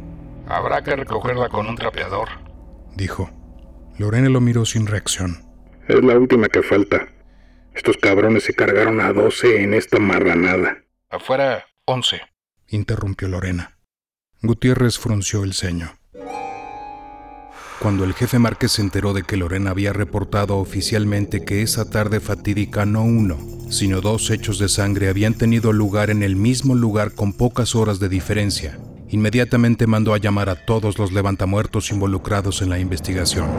Habrá 0.47 0.81
que 0.81 0.95
recogerla 0.95 1.49
con 1.49 1.67
un 1.67 1.75
trapeador, 1.75 2.29
dijo. 2.97 3.31
Lorena 3.97 4.29
lo 4.29 4.41
miró 4.41 4.65
sin 4.65 4.87
reacción. 4.87 5.37
Es 5.87 6.03
la 6.03 6.17
última 6.17 6.49
que 6.49 6.61
falta. 6.61 7.07
Estos 7.73 7.97
cabrones 7.97 8.43
se 8.43 8.53
cargaron 8.53 8.99
a 8.99 9.13
doce 9.13 9.63
en 9.63 9.73
esta 9.73 9.99
marranada. 9.99 10.83
Afuera, 11.09 11.65
once, 11.85 12.19
interrumpió 12.67 13.27
Lorena. 13.27 13.77
Gutiérrez 14.41 14.99
frunció 14.99 15.43
el 15.43 15.53
ceño. 15.53 15.97
Cuando 17.79 18.03
el 18.03 18.13
jefe 18.15 18.39
Márquez 18.39 18.73
se 18.73 18.81
enteró 18.81 19.13
de 19.13 19.21
que 19.21 19.37
Lorena 19.37 19.69
había 19.69 19.93
reportado 19.93 20.57
oficialmente 20.57 21.45
que 21.45 21.61
esa 21.61 21.87
tarde 21.89 22.19
fatídica 22.19 22.87
no 22.87 23.03
uno, 23.03 23.37
sino 23.69 24.01
dos 24.01 24.31
hechos 24.31 24.57
de 24.57 24.67
sangre 24.67 25.09
habían 25.09 25.35
tenido 25.35 25.71
lugar 25.71 26.09
en 26.09 26.23
el 26.23 26.35
mismo 26.35 26.73
lugar 26.73 27.13
con 27.13 27.33
pocas 27.33 27.75
horas 27.75 27.99
de 27.99 28.09
diferencia, 28.09 28.79
inmediatamente 29.09 29.87
mandó 29.87 30.13
a 30.13 30.17
llamar 30.17 30.49
a 30.49 30.55
todos 30.65 30.97
los 30.97 31.11
levantamuertos 31.11 31.91
involucrados 31.91 32.61
en 32.61 32.69
la 32.69 32.79
investigación. 32.79 33.49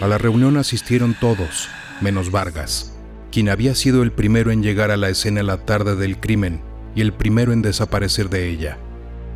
A 0.00 0.06
la 0.06 0.18
reunión 0.18 0.56
asistieron 0.56 1.16
todos, 1.18 1.68
menos 2.00 2.30
Vargas, 2.30 2.96
quien 3.32 3.48
había 3.48 3.74
sido 3.74 4.02
el 4.02 4.12
primero 4.12 4.50
en 4.50 4.62
llegar 4.62 4.90
a 4.90 4.96
la 4.96 5.08
escena 5.08 5.42
la 5.42 5.64
tarde 5.64 5.96
del 5.96 6.20
crimen 6.20 6.62
y 6.94 7.00
el 7.00 7.12
primero 7.12 7.52
en 7.52 7.62
desaparecer 7.62 8.28
de 8.28 8.48
ella. 8.48 8.78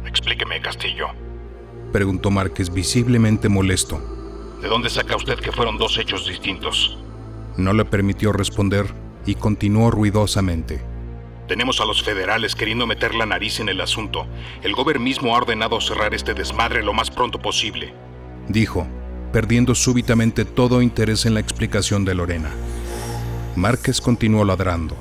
Explíqueme, 0.07 0.61
Castillo. 0.61 1.09
Preguntó 1.93 2.31
Márquez 2.31 2.73
visiblemente 2.73 3.49
molesto. 3.49 4.01
¿De 4.63 4.69
dónde 4.69 4.91
saca 4.91 5.17
usted 5.17 5.39
que 5.41 5.51
fueron 5.51 5.77
dos 5.77 5.99
hechos 5.99 6.27
distintos? 6.27 7.00
No 7.57 7.73
le 7.73 7.85
permitió 7.85 8.33
responder 8.33 8.87
y 9.27 9.35
continuó 9.35 9.91
ruidosamente. 9.91 10.83
Tenemos 11.49 11.81
a 11.81 11.85
los 11.85 12.03
federales 12.03 12.55
queriendo 12.55 12.87
meter 12.87 13.15
la 13.15 13.27
nariz 13.27 13.59
en 13.59 13.69
el 13.69 13.81
asunto. 13.81 14.27
El 14.63 14.73
gobierno 14.75 15.03
mismo 15.03 15.35
ha 15.35 15.39
ordenado 15.39 15.81
cerrar 15.81 16.15
este 16.15 16.33
desmadre 16.33 16.83
lo 16.83 16.93
más 16.93 17.11
pronto 17.11 17.41
posible. 17.41 17.93
Dijo, 18.49 18.87
perdiendo 19.33 19.75
súbitamente 19.75 20.45
todo 20.45 20.81
interés 20.81 21.27
en 21.27 21.35
la 21.35 21.41
explicación 21.41 22.05
de 22.05 22.15
Lorena. 22.15 22.51
Márquez 23.57 24.01
continuó 24.01 24.45
ladrando. 24.45 24.97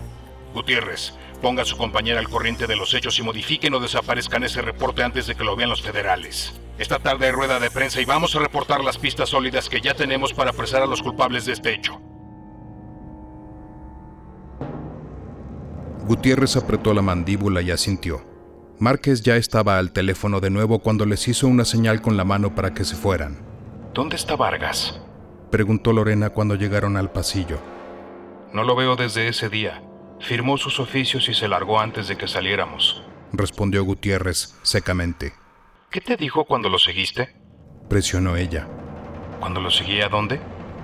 Gutiérrez, 0.53 1.13
ponga 1.39 1.61
a 1.61 1.65
su 1.65 1.77
compañera 1.77 2.19
al 2.19 2.29
corriente 2.29 2.65
de 2.65 2.75
los 2.75 2.93
hechos 2.93 3.19
y 3.19 3.21
modifiquen 3.21 3.73
o 3.75 3.79
desaparezcan 3.79 4.43
ese 4.43 4.61
reporte 4.63 5.03
antes 5.03 5.27
de 5.27 5.35
que 5.35 5.43
lo 5.43 5.55
vean 5.55 5.69
los 5.69 5.83
federales. 5.83 6.59
Esta 6.79 6.97
tarde 6.97 7.27
hay 7.27 7.31
rueda 7.31 7.59
de 7.59 7.69
prensa 7.69 8.01
y 8.01 8.05
vamos 8.05 8.35
a 8.35 8.39
reportar 8.39 8.83
las 8.83 8.97
pistas 8.97 9.29
sólidas 9.29 9.69
que 9.69 9.81
ya 9.81 9.93
tenemos 9.93 10.33
para 10.33 10.49
apresar 10.49 10.81
a 10.81 10.87
los 10.87 11.03
culpables 11.03 11.45
de 11.45 11.53
este 11.53 11.73
hecho. 11.73 12.01
Gutiérrez 16.09 16.55
apretó 16.55 16.95
la 16.95 17.03
mandíbula 17.03 17.61
y 17.61 17.69
asintió. 17.69 18.25
Márquez 18.79 19.21
ya 19.21 19.35
estaba 19.35 19.77
al 19.77 19.91
teléfono 19.91 20.39
de 20.39 20.49
nuevo 20.49 20.79
cuando 20.79 21.05
les 21.05 21.27
hizo 21.27 21.45
una 21.45 21.65
señal 21.65 22.01
con 22.01 22.17
la 22.17 22.25
mano 22.25 22.55
para 22.55 22.73
que 22.73 22.83
se 22.83 22.95
fueran. 22.95 23.37
¿Dónde 23.93 24.15
está 24.15 24.35
Vargas? 24.35 24.99
preguntó 25.51 25.93
Lorena 25.93 26.31
cuando 26.31 26.55
llegaron 26.55 26.97
al 26.97 27.11
pasillo. 27.11 27.59
No 28.51 28.63
lo 28.63 28.75
veo 28.75 28.95
desde 28.95 29.27
ese 29.27 29.49
día. 29.49 29.83
Firmó 30.19 30.57
sus 30.57 30.79
oficios 30.79 31.29
y 31.29 31.35
se 31.35 31.47
largó 31.47 31.79
antes 31.79 32.07
de 32.07 32.17
que 32.17 32.27
saliéramos. 32.27 33.03
Respondió 33.31 33.83
Gutiérrez 33.83 34.55
secamente. 34.63 35.33
¿Qué 35.91 36.01
te 36.01 36.17
dijo 36.17 36.45
cuando 36.45 36.69
lo 36.69 36.79
seguiste? 36.79 37.35
Presionó 37.87 38.35
ella. 38.35 38.67
¿Cuando 39.39 39.61
lo 39.61 39.69
seguía 39.69 40.07
a 40.07 40.09
dónde? 40.09 40.41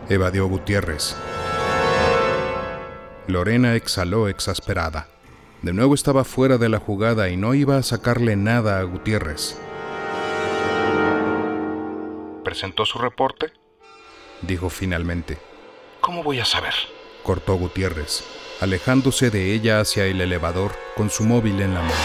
Evadió 0.08 0.46
Gutiérrez. 0.46 1.18
Lorena 3.26 3.74
exhaló 3.74 4.28
exasperada. 4.28 5.08
De 5.66 5.74
nuevo 5.74 5.96
estaba 5.96 6.24
fuera 6.26 6.60
de 6.60 6.70
la 6.70 6.78
jugada 6.78 7.28
y 7.30 7.38
no 7.38 7.56
iba 7.56 7.78
a 7.78 7.82
sacarle 7.82 8.36
nada 8.36 8.78
a 8.78 8.84
Gutiérrez. 8.84 9.60
¿Presentó 12.44 12.86
su 12.86 13.00
reporte? 13.00 13.52
Dijo 14.44 14.70
finalmente. 14.70 15.40
¿Cómo 16.02 16.22
voy 16.22 16.38
a 16.40 16.46
saber? 16.46 16.76
cortó 17.24 17.56
Gutiérrez, 17.56 18.24
alejándose 18.62 19.32
de 19.32 19.54
ella 19.54 19.80
hacia 19.80 20.06
el 20.06 20.22
elevador 20.22 20.72
con 20.96 21.10
su 21.10 21.24
móvil 21.24 21.60
en 21.60 21.74
la 21.74 21.82
mano. 21.82 21.96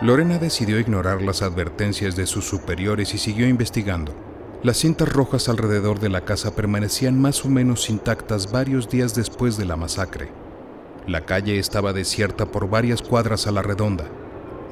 Lorena 0.00 0.38
decidió 0.38 0.80
ignorar 0.80 1.20
las 1.20 1.42
advertencias 1.42 2.16
de 2.16 2.26
sus 2.26 2.46
superiores 2.46 3.12
y 3.12 3.18
siguió 3.18 3.46
investigando. 3.46 4.35
Las 4.62 4.78
cintas 4.78 5.08
rojas 5.08 5.48
alrededor 5.48 6.00
de 6.00 6.08
la 6.08 6.24
casa 6.24 6.54
permanecían 6.54 7.20
más 7.20 7.44
o 7.44 7.48
menos 7.48 7.90
intactas 7.90 8.50
varios 8.50 8.88
días 8.88 9.14
después 9.14 9.56
de 9.56 9.64
la 9.64 9.76
masacre. 9.76 10.30
La 11.06 11.24
calle 11.24 11.58
estaba 11.58 11.92
desierta 11.92 12.46
por 12.46 12.68
varias 12.68 13.02
cuadras 13.02 13.46
a 13.46 13.52
la 13.52 13.62
redonda, 13.62 14.06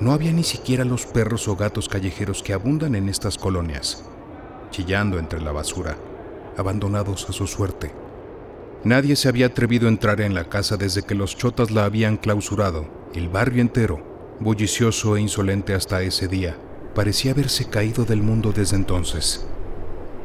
no 0.00 0.12
había 0.12 0.32
ni 0.32 0.42
siquiera 0.42 0.84
los 0.84 1.06
perros 1.06 1.46
o 1.46 1.54
gatos 1.54 1.88
callejeros 1.88 2.42
que 2.42 2.52
abundan 2.52 2.96
en 2.96 3.08
estas 3.08 3.38
colonias, 3.38 4.04
chillando 4.70 5.18
entre 5.18 5.40
la 5.40 5.52
basura, 5.52 5.96
abandonados 6.56 7.28
a 7.28 7.32
su 7.32 7.46
suerte. 7.46 7.92
Nadie 8.82 9.14
se 9.14 9.28
había 9.28 9.46
atrevido 9.46 9.86
a 9.86 9.90
entrar 9.90 10.20
en 10.20 10.34
la 10.34 10.48
casa 10.48 10.76
desde 10.76 11.02
que 11.02 11.14
los 11.14 11.36
chotas 11.36 11.70
la 11.70 11.84
habían 11.84 12.16
clausurado. 12.16 12.86
El 13.14 13.28
barrio 13.28 13.62
entero, 13.62 14.02
bullicioso 14.40 15.16
e 15.16 15.20
insolente 15.20 15.74
hasta 15.74 16.02
ese 16.02 16.26
día, 16.26 16.56
parecía 16.94 17.30
haberse 17.30 17.66
caído 17.66 18.04
del 18.04 18.22
mundo 18.22 18.52
desde 18.52 18.76
entonces. 18.76 19.46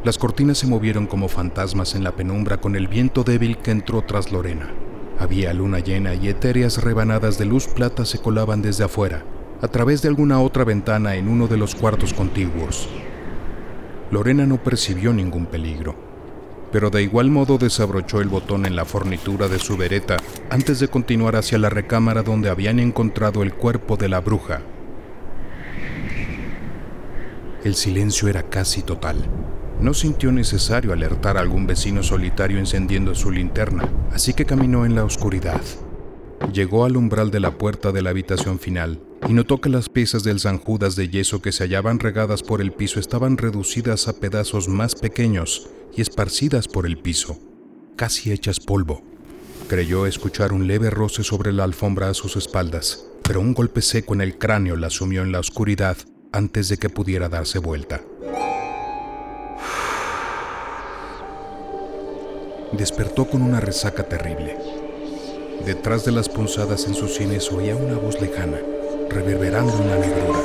Las 0.04 0.18
cortinas 0.18 0.58
se 0.58 0.68
movieron 0.68 1.08
como 1.08 1.28
fantasmas 1.28 1.94
en 1.94 2.06
la 2.06 2.16
penumbra 2.16 2.62
con 2.62 2.78
el 2.78 2.88
viento 2.88 3.26
débil 3.26 3.58
que 3.58 3.72
entró 3.72 4.02
tras 4.02 4.32
Lorena. 4.32 4.72
Había 5.20 5.54
luna 5.54 5.80
llena 5.80 6.16
y 6.16 6.30
etéreas 6.30 6.82
rebanadas 6.82 7.38
de 7.38 7.46
luz 7.46 7.68
plata 7.68 8.06
se 8.06 8.20
colaban 8.20 8.62
desde 8.62 8.86
afuera, 8.86 9.26
a 9.62 9.68
través 9.68 10.02
de 10.02 10.08
alguna 10.08 10.40
otra 10.40 10.64
ventana 10.64 11.16
en 11.16 11.28
uno 11.28 11.48
de 11.48 11.58
los 11.58 11.76
cuartos 11.76 12.14
contiguos. 12.14 12.88
Lorena 14.10 14.46
no 14.46 14.64
percibió 14.64 15.12
ningún 15.12 15.46
peligro, 15.46 15.96
pero 16.72 16.90
de 16.90 17.04
igual 17.04 17.30
modo 17.30 17.58
desabrochó 17.58 18.22
el 18.22 18.30
botón 18.30 18.66
en 18.66 18.78
la 18.78 18.86
fornitura 18.86 19.50
de 19.50 19.60
su 19.60 19.76
vereta 19.76 20.16
antes 20.50 20.80
de 20.80 20.88
continuar 20.88 21.36
hacia 21.36 21.58
la 21.58 21.70
recámara 21.70 22.24
donde 22.24 22.50
habían 22.50 22.80
encontrado 22.80 23.44
el 23.44 23.54
cuerpo 23.54 23.98
de 23.98 24.08
la 24.08 24.22
bruja. 24.22 24.62
El 27.66 27.76
silencio 27.76 28.30
era 28.30 28.44
casi 28.44 28.82
total. 28.82 29.30
No 29.80 29.94
sintió 29.94 30.32
necesario 30.34 30.92
alertar 30.92 31.38
a 31.38 31.40
algún 31.40 31.66
vecino 31.66 32.04
solitario 32.04 32.60
encendiendo 32.60 33.16
su 33.16 33.32
linterna, 33.32 33.90
así 34.12 34.34
que 34.34 34.46
caminó 34.46 34.86
en 34.86 34.94
la 34.94 35.06
oscuridad. 35.06 35.62
Llegó 36.54 36.84
al 36.84 36.98
umbral 36.98 37.32
de 37.32 37.40
la 37.40 37.58
puerta 37.58 37.94
de 37.94 38.02
la 38.02 38.10
habitación 38.10 38.60
final 38.60 39.00
y 39.28 39.34
notó 39.34 39.62
que 39.62 39.70
las 39.70 39.88
piezas 39.88 40.24
del 40.24 40.40
San 40.40 40.58
Judas 40.58 40.98
de 40.98 41.08
yeso 41.08 41.42
que 41.42 41.54
se 41.54 41.64
hallaban 41.64 42.00
regadas 42.00 42.44
por 42.44 42.60
el 42.60 42.74
piso 42.74 43.00
estaban 43.00 43.38
reducidas 43.38 44.08
a 44.10 44.20
pedazos 44.20 44.68
más 44.68 44.96
pequeños 44.96 45.70
y 45.96 46.02
esparcidas 46.02 46.68
por 46.68 46.86
el 46.86 46.98
piso, 46.98 47.40
casi 47.96 48.32
hechas 48.32 48.60
polvo. 48.60 49.02
Creyó 49.70 50.06
escuchar 50.06 50.52
un 50.52 50.68
leve 50.68 50.90
roce 50.90 51.24
sobre 51.24 51.54
la 51.54 51.64
alfombra 51.64 52.10
a 52.10 52.14
sus 52.14 52.36
espaldas, 52.36 53.06
pero 53.24 53.40
un 53.40 53.54
golpe 53.54 53.82
seco 53.82 54.14
en 54.14 54.22
el 54.22 54.38
cráneo 54.38 54.76
la 54.76 54.90
sumió 54.90 55.22
en 55.22 55.32
la 55.32 55.40
oscuridad 55.40 55.98
antes 56.32 56.70
de 56.70 56.78
que 56.78 56.90
pudiera 56.90 57.30
darse 57.30 57.60
vuelta. 57.60 58.02
Despertó 62.80 63.26
con 63.26 63.42
una 63.42 63.60
resaca 63.60 64.04
terrible. 64.04 64.56
Detrás 65.66 66.06
de 66.06 66.14
las 66.14 66.30
punzadas 66.30 66.88
en 66.88 66.96
sus 66.96 67.14
sienes 67.14 67.52
oía 67.52 67.76
una 67.76 67.98
voz 67.98 68.22
lejana, 68.22 68.58
reverberando 69.10 69.74
en 69.74 69.90
la 69.90 69.98
negrura, 69.98 70.40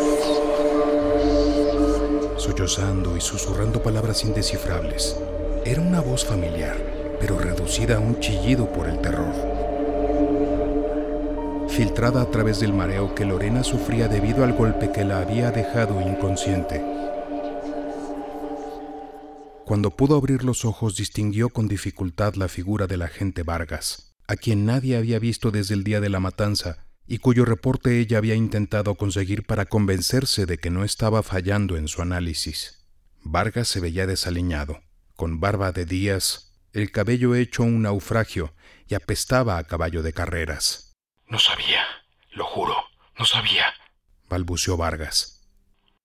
sollozando 2.37 3.17
y 3.17 3.21
susurrando 3.21 3.81
palabras 3.81 4.25
indescifrables. 4.25 5.17
Era 5.65 5.81
una 5.81 6.01
voz 6.01 6.25
familiar, 6.25 6.77
pero 7.21 7.39
reducida 7.39 7.99
a 7.99 8.01
un 8.01 8.19
chillido 8.19 8.67
por 8.67 8.89
el 8.89 8.99
terror. 8.99 9.33
Filtrada 11.69 12.21
a 12.21 12.31
través 12.33 12.59
del 12.59 12.73
mareo 12.73 13.15
que 13.15 13.25
Lorena 13.25 13.63
sufría 13.63 14.09
debido 14.09 14.43
al 14.43 14.55
golpe 14.55 14.91
que 14.91 15.05
la 15.05 15.21
había 15.21 15.53
dejado 15.53 16.01
inconsciente. 16.01 16.94
Cuando 19.65 19.91
pudo 19.91 20.17
abrir 20.17 20.45
los 20.45 20.67
ojos 20.67 20.95
distinguió 20.95 21.49
con 21.49 21.69
dificultad 21.69 22.35
la 22.35 22.49
figura 22.49 22.87
del 22.87 23.01
agente 23.01 23.43
Vargas, 23.43 24.15
a 24.29 24.37
quien 24.37 24.67
nadie 24.67 24.99
había 24.99 25.19
visto 25.19 25.51
desde 25.51 25.73
el 25.73 25.85
día 25.85 26.03
de 26.03 26.11
la 26.11 26.21
matanza 26.21 26.85
y 27.07 27.17
cuyo 27.17 27.47
reporte 27.47 27.99
ella 27.99 28.19
había 28.19 28.35
intentado 28.35 28.95
conseguir 28.95 29.47
para 29.47 29.65
convencerse 29.65 30.45
de 30.45 30.59
que 30.59 30.69
no 30.69 30.85
estaba 30.85 31.23
fallando 31.23 31.79
en 31.79 31.89
su 31.89 32.03
análisis. 32.03 32.87
Vargas 33.23 33.69
se 33.69 33.81
veía 33.81 34.07
desaliñado, 34.07 34.83
con 35.17 35.41
barba 35.41 35.73
de 35.73 35.87
días, 35.87 36.53
el 36.75 36.91
cabello 36.91 37.35
hecho 37.35 37.63
un 37.63 37.83
naufragio 37.83 38.55
y 38.87 38.95
apestaba 38.95 39.57
a 39.57 39.65
caballo 39.65 40.03
de 40.03 40.13
carreras. 40.13 40.93
No 41.27 41.39
sabía, 41.39 41.87
lo 42.33 42.45
juro, 42.45 42.77
no 43.19 43.25
sabía, 43.25 43.73
balbuceó 44.29 44.77
Vargas. 44.77 45.43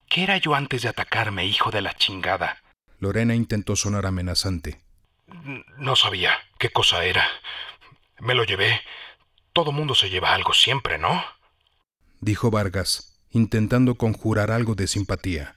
¿Qué 0.08 0.24
era 0.24 0.38
yo 0.38 0.56
antes 0.56 0.84
de 0.84 0.90
atacarme, 0.90 1.46
hijo 1.46 1.72
de 1.72 1.82
la 1.82 1.94
chingada? 1.94 2.58
Lorena 3.00 3.34
intentó 3.36 3.76
sonar 3.76 4.06
amenazante. 4.06 4.82
No 5.78 5.96
sabía 5.96 6.34
qué 6.58 6.70
cosa 6.70 7.06
era. 7.06 7.26
Me 8.20 8.36
lo 8.36 8.44
llevé. 8.44 8.82
Todo 9.54 9.72
mundo 9.72 9.96
se 9.96 10.10
lleva 10.10 10.34
algo 10.34 10.54
siempre, 10.54 10.98
¿no? 10.98 11.24
Dijo 12.20 12.52
Vargas, 12.52 13.18
intentando 13.32 13.96
conjurar 13.96 14.52
algo 14.52 14.76
de 14.76 14.88
simpatía. 14.88 15.56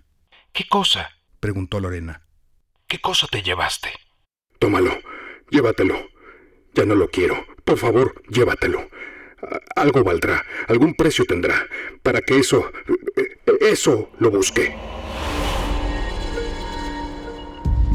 ¿Qué 0.53 0.69
cosa? 0.69 1.11
preguntó 1.41 1.81
Lorena. 1.81 2.23
¿Qué 2.87 3.01
cosa 3.01 3.27
te 3.27 3.43
llevaste? 3.43 3.91
Tómalo, 4.59 4.97
llévatelo. 5.51 6.09
Ya 6.75 6.85
no 6.85 6.95
lo 6.95 7.09
quiero. 7.09 7.45
Por 7.65 7.79
favor, 7.79 8.23
llévatelo. 8.29 8.89
Algo 9.75 10.05
valdrá, 10.05 10.45
algún 10.69 10.95
precio 10.95 11.25
tendrá, 11.25 11.67
para 12.03 12.21
que 12.21 12.39
eso... 12.39 12.71
eso 13.61 14.13
lo 14.21 14.31
busque. 14.31 14.77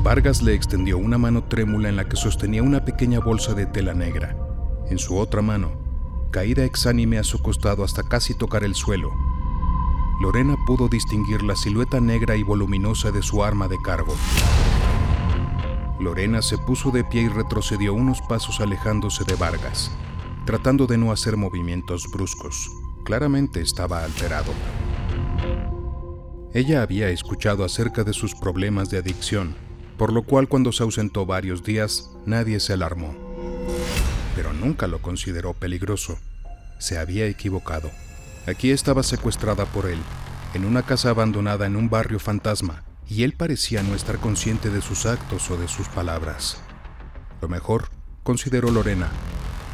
Vargas 0.08 0.42
le 0.42 0.54
extendió 0.54 0.98
una 0.98 1.18
mano 1.18 1.44
trémula 1.44 1.90
en 1.90 1.98
la 1.98 2.08
que 2.08 2.16
sostenía 2.16 2.64
una 2.64 2.86
pequeña 2.86 3.20
bolsa 3.20 3.54
de 3.56 3.66
tela 3.66 3.94
negra. 3.94 4.38
En 4.90 5.00
su 5.00 5.18
otra 5.18 5.42
mano, 5.42 5.74
caída 6.32 6.64
exánime 6.64 7.18
a 7.18 7.26
su 7.26 7.40
costado 7.40 7.84
hasta 7.84 8.04
casi 8.04 8.34
tocar 8.34 8.64
el 8.64 8.74
suelo, 8.74 9.12
Lorena 10.22 10.56
pudo 10.66 10.88
distinguir 10.88 11.44
la 11.44 11.58
silueta 11.58 12.00
negra 12.00 12.38
y 12.38 12.44
voluminosa 12.44 13.12
de 13.12 13.22
su 13.22 13.44
arma 13.44 13.68
de 13.68 13.76
cargo. 13.84 14.16
Lorena 16.00 16.42
se 16.42 16.58
puso 16.58 16.90
de 16.92 17.04
pie 17.04 17.24
y 17.24 17.28
retrocedió 17.28 17.94
unos 17.94 18.22
pasos 18.30 18.62
alejándose 18.62 19.26
de 19.26 19.36
Vargas, 19.36 19.92
tratando 20.46 20.88
de 20.88 20.98
no 20.98 21.12
hacer 21.12 21.36
movimientos 21.36 22.10
bruscos. 22.10 22.72
Claramente 23.04 23.60
estaba 23.60 24.06
alterado. 24.06 24.54
Ella 26.54 26.82
había 26.82 27.10
escuchado 27.10 27.66
acerca 27.66 28.06
de 28.06 28.14
sus 28.14 28.34
problemas 28.36 28.90
de 28.90 29.00
adicción 29.00 29.67
por 29.98 30.14
lo 30.14 30.24
cual 30.24 30.48
cuando 30.48 30.72
se 30.72 30.84
ausentó 30.84 31.26
varios 31.26 31.64
días 31.64 32.10
nadie 32.26 32.60
se 32.60 32.74
alarmó. 32.74 33.16
Pero 34.36 34.54
nunca 34.54 34.88
lo 34.88 35.02
consideró 35.02 35.54
peligroso. 35.54 36.20
Se 36.78 37.00
había 37.00 37.26
equivocado. 37.26 37.90
Aquí 38.46 38.72
estaba 38.72 39.04
secuestrada 39.04 39.66
por 39.66 39.88
él, 39.88 39.98
en 40.54 40.66
una 40.66 40.84
casa 40.84 41.10
abandonada 41.10 41.66
en 41.66 41.76
un 41.76 41.90
barrio 41.90 42.20
fantasma, 42.20 42.84
y 43.10 43.24
él 43.24 43.34
parecía 43.34 43.84
no 43.84 43.96
estar 43.96 44.20
consciente 44.20 44.70
de 44.70 44.82
sus 44.82 45.06
actos 45.06 45.50
o 45.50 45.58
de 45.58 45.68
sus 45.68 45.88
palabras. 45.90 46.62
Lo 47.42 47.48
mejor, 47.48 47.90
consideró 48.24 48.70
Lorena, 48.72 49.10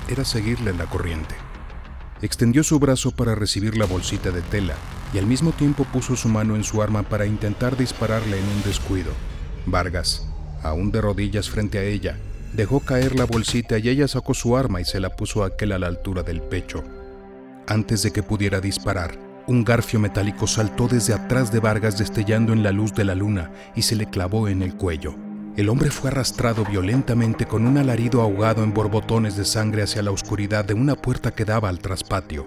era 0.07 0.25
seguirle 0.25 0.73
la 0.73 0.85
corriente. 0.85 1.35
Extendió 2.21 2.63
su 2.63 2.79
brazo 2.79 3.11
para 3.11 3.35
recibir 3.35 3.77
la 3.77 3.85
bolsita 3.85 4.31
de 4.31 4.41
tela 4.41 4.75
y 5.13 5.17
al 5.17 5.25
mismo 5.25 5.51
tiempo 5.51 5.83
puso 5.83 6.15
su 6.15 6.29
mano 6.29 6.55
en 6.55 6.63
su 6.63 6.81
arma 6.81 7.03
para 7.03 7.25
intentar 7.25 7.75
dispararle 7.75 8.39
en 8.39 8.45
un 8.45 8.63
descuido. 8.63 9.11
Vargas, 9.65 10.27
aún 10.61 10.91
de 10.91 11.01
rodillas 11.01 11.49
frente 11.49 11.79
a 11.79 11.83
ella, 11.83 12.17
dejó 12.53 12.79
caer 12.79 13.15
la 13.15 13.25
bolsita 13.25 13.77
y 13.77 13.89
ella 13.89 14.07
sacó 14.07 14.33
su 14.33 14.57
arma 14.57 14.81
y 14.81 14.85
se 14.85 14.99
la 14.99 15.15
puso 15.15 15.43
aquel 15.43 15.71
a 15.71 15.79
la 15.79 15.87
altura 15.87 16.23
del 16.23 16.41
pecho. 16.41 16.83
Antes 17.67 18.03
de 18.03 18.11
que 18.11 18.23
pudiera 18.23 18.59
disparar, 18.59 19.17
un 19.47 19.63
garfio 19.63 19.99
metálico 19.99 20.47
saltó 20.47 20.87
desde 20.87 21.13
atrás 21.13 21.51
de 21.51 21.59
Vargas 21.59 21.97
destellando 21.97 22.53
en 22.53 22.63
la 22.63 22.71
luz 22.71 22.93
de 22.93 23.03
la 23.03 23.15
luna 23.15 23.51
y 23.75 23.81
se 23.81 23.95
le 23.95 24.09
clavó 24.09 24.47
en 24.47 24.61
el 24.61 24.75
cuello. 24.75 25.15
El 25.55 25.69
hombre 25.69 25.91
fue 25.91 26.09
arrastrado 26.09 26.65
violentamente 26.65 27.45
con 27.45 27.67
un 27.67 27.77
alarido 27.77 28.21
ahogado 28.21 28.63
en 28.63 28.73
borbotones 28.73 29.37
de 29.37 29.45
sangre 29.45 29.83
hacia 29.83 30.01
la 30.01 30.11
oscuridad 30.11 30.65
de 30.65 30.73
una 30.73 30.95
puerta 30.95 31.31
que 31.31 31.45
daba 31.45 31.69
al 31.69 31.79
traspatio. 31.79 32.45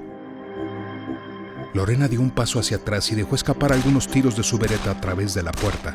Lorena 1.72 2.08
dio 2.08 2.20
un 2.20 2.30
paso 2.30 2.58
hacia 2.58 2.78
atrás 2.78 3.12
y 3.12 3.14
dejó 3.14 3.34
escapar 3.34 3.72
algunos 3.72 4.08
tiros 4.08 4.36
de 4.36 4.42
su 4.42 4.58
vereta 4.58 4.90
a 4.90 5.00
través 5.00 5.34
de 5.34 5.42
la 5.42 5.52
puerta. 5.52 5.94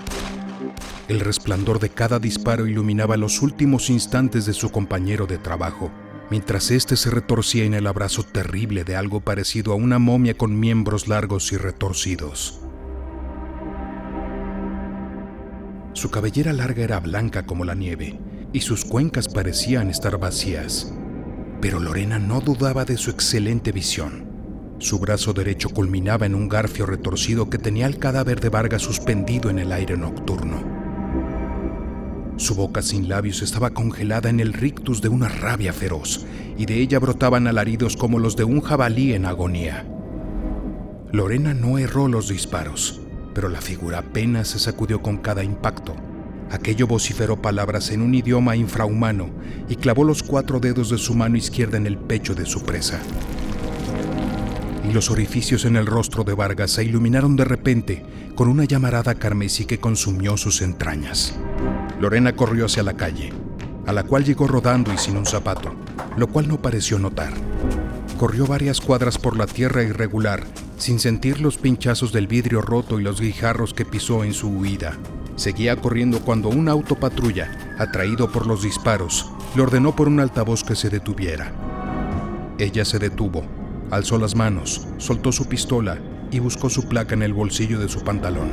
El 1.08 1.20
resplandor 1.20 1.80
de 1.80 1.90
cada 1.90 2.20
disparo 2.20 2.68
iluminaba 2.68 3.18
los 3.18 3.42
últimos 3.42 3.90
instantes 3.90 4.46
de 4.46 4.54
su 4.54 4.70
compañero 4.70 5.28
de 5.28 5.38
trabajo, 5.38 5.92
mientras 6.30 6.72
éste 6.72 6.96
se 6.96 7.10
retorcía 7.10 7.66
en 7.66 7.74
el 7.74 7.88
abrazo 7.88 8.24
terrible 8.24 8.84
de 8.86 8.96
algo 8.96 9.20
parecido 9.20 9.74
a 9.74 9.76
una 9.76 10.00
momia 10.00 10.38
con 10.38 10.60
miembros 10.60 11.08
largos 11.08 11.52
y 11.52 11.58
retorcidos. 11.58 12.62
Su 15.94 16.10
cabellera 16.10 16.54
larga 16.54 16.84
era 16.84 17.00
blanca 17.02 17.46
como 17.46 17.66
la 17.66 17.76
nieve, 17.76 18.18
y 18.54 18.62
sus 18.62 18.86
cuencas 18.86 19.28
parecían 19.28 19.90
estar 19.90 20.18
vacías. 20.18 20.94
Pero 21.60 21.80
Lorena 21.80 22.18
no 22.18 22.40
dudaba 22.40 22.86
de 22.86 22.98
su 22.98 23.12
excelente 23.12 23.72
visión. 23.74 24.31
Su 24.82 24.98
brazo 24.98 25.32
derecho 25.32 25.70
culminaba 25.70 26.26
en 26.26 26.34
un 26.34 26.50
garfio 26.50 26.88
retorcido 26.88 27.52
que 27.52 27.60
tenía 27.60 27.86
el 27.86 28.00
cadáver 28.00 28.40
de 28.40 28.50
Vargas 28.50 28.82
suspendido 28.82 29.52
en 29.52 29.60
el 29.60 29.72
aire 29.72 29.96
nocturno. 29.96 30.64
Su 32.38 32.56
boca 32.56 32.82
sin 32.82 33.08
labios 33.08 33.44
estaba 33.44 33.70
congelada 33.70 34.32
en 34.32 34.40
el 34.40 34.54
rictus 34.54 35.00
de 35.00 35.10
una 35.10 35.30
rabia 35.30 35.72
feroz, 35.72 36.26
y 36.58 36.66
de 36.66 36.82
ella 36.82 36.98
brotaban 36.98 37.46
alaridos 37.46 37.96
como 37.96 38.18
los 38.18 38.36
de 38.36 38.44
un 38.44 38.60
jabalí 38.60 39.14
en 39.14 39.28
agonía. 39.28 39.86
Lorena 41.12 41.54
no 41.54 41.78
erró 41.78 42.08
los 42.08 42.28
disparos, 42.28 43.02
pero 43.36 43.50
la 43.50 43.62
figura 43.62 44.00
apenas 44.00 44.48
se 44.48 44.58
sacudió 44.58 45.04
con 45.04 45.18
cada 45.18 45.44
impacto. 45.44 45.96
Aquello 46.50 46.88
vociferó 46.88 47.40
palabras 47.40 47.92
en 47.92 48.02
un 48.02 48.16
idioma 48.16 48.56
infrahumano 48.56 49.30
y 49.70 49.76
clavó 49.76 50.04
los 50.04 50.24
cuatro 50.24 50.60
dedos 50.60 50.90
de 50.90 50.98
su 50.98 51.14
mano 51.14 51.38
izquierda 51.38 51.78
en 51.78 51.86
el 51.86 52.00
pecho 52.00 52.34
de 52.34 52.48
su 52.48 52.64
presa. 52.64 53.00
Y 54.88 54.94
los 54.94 55.12
orificios 55.12 55.66
en 55.66 55.76
el 55.76 55.86
rostro 55.86 56.24
de 56.24 56.34
Vargas 56.34 56.72
se 56.72 56.84
iluminaron 56.84 57.36
de 57.36 57.46
repente 57.46 58.04
con 58.36 58.48
una 58.48 58.66
llamarada 58.66 59.16
carmesí 59.16 59.66
que 59.66 59.80
consumió 59.80 60.38
sus 60.38 60.62
entrañas. 60.62 61.36
Lorena 62.00 62.36
corrió 62.36 62.66
hacia 62.66 62.82
la 62.84 62.96
calle, 62.98 63.32
a 63.86 63.94
la 63.94 64.04
cual 64.04 64.24
llegó 64.24 64.48
rodando 64.48 64.92
y 64.94 64.98
sin 64.98 65.18
un 65.18 65.26
zapato, 65.26 65.76
lo 66.18 66.28
cual 66.28 66.48
no 66.48 66.62
pareció 66.62 66.98
notar. 66.98 67.34
Corrió 68.18 68.46
varias 68.46 68.82
cuadras 68.82 69.18
por 69.18 69.38
la 69.38 69.46
tierra 69.46 69.84
irregular, 69.84 70.44
sin 70.78 71.00
sentir 71.00 71.42
los 71.42 71.58
pinchazos 71.58 72.12
del 72.12 72.28
vidrio 72.28 72.62
roto 72.62 73.00
y 73.00 73.04
los 73.04 73.22
guijarros 73.22 73.74
que 73.74 73.86
pisó 73.86 74.24
en 74.24 74.34
su 74.34 74.50
huida. 74.50 74.98
Seguía 75.36 75.76
corriendo 75.76 76.22
cuando 76.22 76.50
un 76.50 76.70
auto 76.70 76.96
patrulla, 76.96 77.76
atraído 77.78 78.32
por 78.32 78.48
los 78.48 78.64
disparos, 78.64 79.32
le 79.56 79.62
ordenó 79.62 79.96
por 79.96 80.08
un 80.08 80.20
altavoz 80.20 80.64
que 80.64 80.76
se 80.76 80.90
detuviera. 80.90 81.54
Ella 82.58 82.86
se 82.86 83.00
detuvo, 83.00 83.44
Alzó 83.92 84.18
las 84.18 84.36
manos, 84.36 84.88
soltó 84.98 85.34
su 85.34 85.48
pistola 85.48 86.00
y 86.32 86.40
buscó 86.40 86.70
su 86.70 86.88
placa 86.88 87.14
en 87.14 87.24
el 87.24 87.34
bolsillo 87.34 87.78
de 87.78 87.90
su 87.90 88.02
pantalón. 88.02 88.52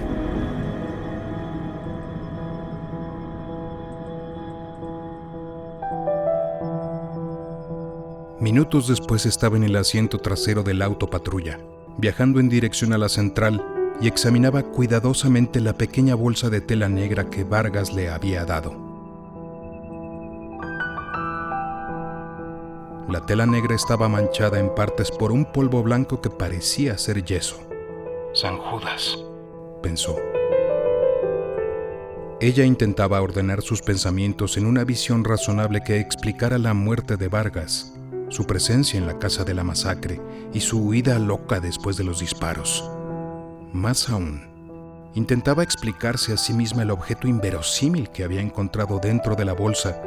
Minutos 8.41 8.89
después 8.89 9.27
estaba 9.27 9.57
en 9.57 9.63
el 9.63 9.77
asiento 9.77 10.19
trasero 10.19 10.65
del 10.65 10.83
auto 10.83 11.09
patrulla, 11.09 11.61
viajando 11.99 12.41
en 12.41 12.49
dirección 12.49 12.93
a 12.93 12.99
la 12.99 13.09
central 13.09 13.65
y 14.01 14.09
examinaba 14.09 14.65
cuidadosamente 14.65 15.61
la 15.61 15.75
pequeña 15.75 16.17
bolsa 16.17 16.51
de 16.51 16.61
tela 16.61 16.89
negra 16.89 17.31
que 17.31 17.45
Vargas 17.45 17.93
le 17.93 18.11
había 18.11 18.45
dado. 18.45 18.88
La 23.09 23.25
tela 23.25 23.47
negra 23.47 23.75
estaba 23.75 24.07
manchada 24.07 24.61
en 24.61 24.75
partes 24.75 25.11
por 25.11 25.33
un 25.33 25.51
polvo 25.51 25.83
blanco 25.83 26.21
que 26.21 26.29
parecía 26.29 26.99
ser 26.99 27.25
yeso. 27.25 27.57
San 28.35 28.59
Judas, 28.59 29.17
pensó. 29.83 30.15
Ella 32.39 32.67
intentaba 32.67 33.23
ordenar 33.23 33.63
sus 33.63 33.81
pensamientos 33.81 34.59
en 34.59 34.67
una 34.67 34.85
visión 34.85 35.25
razonable 35.25 35.81
que 35.83 35.99
explicara 36.01 36.59
la 36.59 36.75
muerte 36.75 37.17
de 37.17 37.29
Vargas, 37.29 37.95
su 38.29 38.47
presencia 38.47 38.99
en 38.99 39.07
la 39.07 39.19
casa 39.19 39.43
de 39.43 39.55
la 39.55 39.65
masacre 39.65 40.21
y 40.53 40.61
su 40.61 40.79
huida 40.79 41.19
loca 41.19 41.61
después 41.61 41.97
de 41.97 42.05
los 42.05 42.21
disparos. 42.21 42.91
Más 43.73 44.11
aún, 44.11 45.11
intentaba 45.15 45.63
explicarse 45.63 46.35
a 46.35 46.37
sí 46.37 46.53
misma 46.53 46.83
el 46.83 46.91
objeto 46.91 47.27
inverosímil 47.27 48.11
que 48.11 48.23
había 48.23 48.43
encontrado 48.43 48.99
dentro 48.99 49.35
de 49.35 49.47
la 49.47 49.55
bolsa 49.55 49.99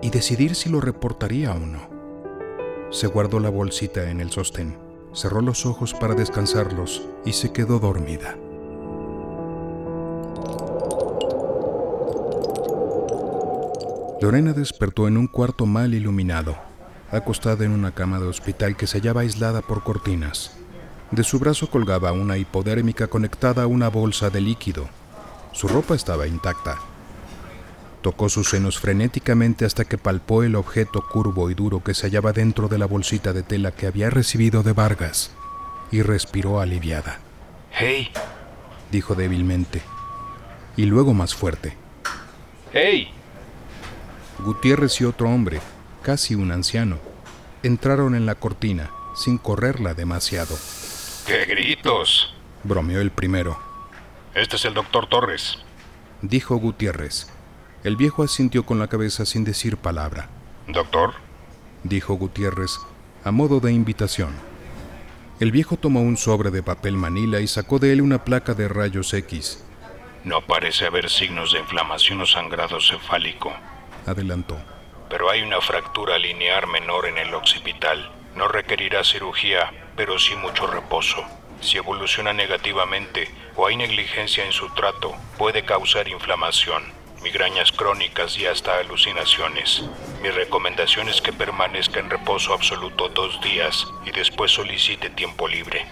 y 0.00 0.08
decidir 0.08 0.54
si 0.54 0.70
lo 0.70 0.80
reportaría 0.80 1.52
o 1.52 1.58
no. 1.58 1.97
Se 2.90 3.06
guardó 3.06 3.38
la 3.38 3.50
bolsita 3.50 4.10
en 4.10 4.20
el 4.20 4.30
sostén, 4.30 4.78
cerró 5.12 5.42
los 5.42 5.66
ojos 5.66 5.92
para 5.92 6.14
descansarlos 6.14 7.02
y 7.24 7.34
se 7.34 7.52
quedó 7.52 7.78
dormida. 7.78 8.36
Lorena 14.22 14.54
despertó 14.54 15.06
en 15.06 15.18
un 15.18 15.26
cuarto 15.26 15.66
mal 15.66 15.92
iluminado, 15.92 16.56
acostada 17.10 17.64
en 17.66 17.72
una 17.72 17.94
cama 17.94 18.18
de 18.18 18.26
hospital 18.26 18.74
que 18.74 18.86
se 18.86 18.98
hallaba 18.98 19.20
aislada 19.20 19.60
por 19.60 19.84
cortinas. 19.84 20.56
De 21.10 21.24
su 21.24 21.38
brazo 21.38 21.68
colgaba 21.68 22.12
una 22.12 22.38
hipodérmica 22.38 23.06
conectada 23.06 23.64
a 23.64 23.66
una 23.66 23.88
bolsa 23.88 24.30
de 24.30 24.40
líquido. 24.40 24.88
Su 25.52 25.68
ropa 25.68 25.94
estaba 25.94 26.26
intacta. 26.26 26.78
Tocó 28.02 28.28
sus 28.28 28.50
senos 28.50 28.78
frenéticamente 28.78 29.64
hasta 29.64 29.84
que 29.84 29.98
palpó 29.98 30.44
el 30.44 30.54
objeto 30.54 31.04
curvo 31.08 31.50
y 31.50 31.54
duro 31.54 31.82
que 31.82 31.94
se 31.94 32.06
hallaba 32.06 32.32
dentro 32.32 32.68
de 32.68 32.78
la 32.78 32.86
bolsita 32.86 33.32
de 33.32 33.42
tela 33.42 33.72
que 33.72 33.86
había 33.86 34.08
recibido 34.08 34.62
de 34.62 34.72
Vargas 34.72 35.32
y 35.90 36.02
respiró 36.02 36.60
aliviada. 36.60 37.18
¡Hey! 37.72 38.10
dijo 38.90 39.14
débilmente, 39.14 39.82
y 40.76 40.86
luego 40.86 41.12
más 41.12 41.34
fuerte. 41.34 41.76
¡Hey! 42.72 43.10
Gutiérrez 44.38 45.00
y 45.00 45.04
otro 45.04 45.28
hombre, 45.28 45.60
casi 46.02 46.34
un 46.34 46.52
anciano, 46.52 46.98
entraron 47.62 48.14
en 48.14 48.26
la 48.26 48.36
cortina 48.36 48.90
sin 49.16 49.38
correrla 49.38 49.94
demasiado. 49.94 50.56
¡Qué 51.26 51.44
gritos! 51.44 52.34
bromeó 52.62 53.00
el 53.00 53.10
primero. 53.10 53.58
Este 54.34 54.56
es 54.56 54.64
el 54.64 54.74
doctor 54.74 55.08
Torres, 55.08 55.58
dijo 56.22 56.56
Gutiérrez. 56.56 57.28
El 57.84 57.96
viejo 57.96 58.22
asintió 58.22 58.64
con 58.66 58.78
la 58.78 58.88
cabeza 58.88 59.24
sin 59.24 59.44
decir 59.44 59.76
palabra. 59.76 60.28
¿Doctor? 60.66 61.14
dijo 61.84 62.14
Gutiérrez, 62.14 62.78
a 63.24 63.30
modo 63.30 63.60
de 63.60 63.72
invitación. 63.72 64.34
El 65.40 65.52
viejo 65.52 65.76
tomó 65.76 66.00
un 66.00 66.16
sobre 66.16 66.50
de 66.50 66.62
papel 66.62 66.96
manila 66.96 67.40
y 67.40 67.46
sacó 67.46 67.78
de 67.78 67.92
él 67.92 68.02
una 68.02 68.24
placa 68.24 68.54
de 68.54 68.68
rayos 68.68 69.14
X. 69.14 69.64
No 70.24 70.40
parece 70.42 70.86
haber 70.86 71.08
signos 71.08 71.52
de 71.52 71.60
inflamación 71.60 72.20
o 72.20 72.26
sangrado 72.26 72.80
cefálico 72.80 73.52
adelantó. 74.08 74.58
Pero 75.08 75.30
hay 75.30 75.42
una 75.42 75.60
fractura 75.60 76.18
linear 76.18 76.66
menor 76.66 77.06
en 77.06 77.18
el 77.18 77.32
occipital. 77.34 78.10
No 78.36 78.48
requerirá 78.48 79.04
cirugía, 79.04 79.72
pero 79.96 80.18
sí 80.18 80.34
mucho 80.36 80.66
reposo. 80.66 81.24
Si 81.60 81.76
evoluciona 81.76 82.32
negativamente 82.32 83.30
o 83.56 83.66
hay 83.66 83.76
negligencia 83.76 84.44
en 84.44 84.52
su 84.52 84.68
trato, 84.74 85.14
puede 85.36 85.64
causar 85.64 86.08
inflamación, 86.08 86.82
migrañas 87.22 87.72
crónicas 87.72 88.38
y 88.38 88.46
hasta 88.46 88.78
alucinaciones. 88.78 89.82
Mi 90.22 90.30
recomendación 90.30 91.08
es 91.08 91.20
que 91.20 91.32
permanezca 91.32 92.00
en 92.00 92.10
reposo 92.10 92.52
absoluto 92.52 93.08
dos 93.08 93.40
días 93.42 93.86
y 94.04 94.10
después 94.10 94.52
solicite 94.52 95.10
tiempo 95.10 95.48
libre. 95.48 95.86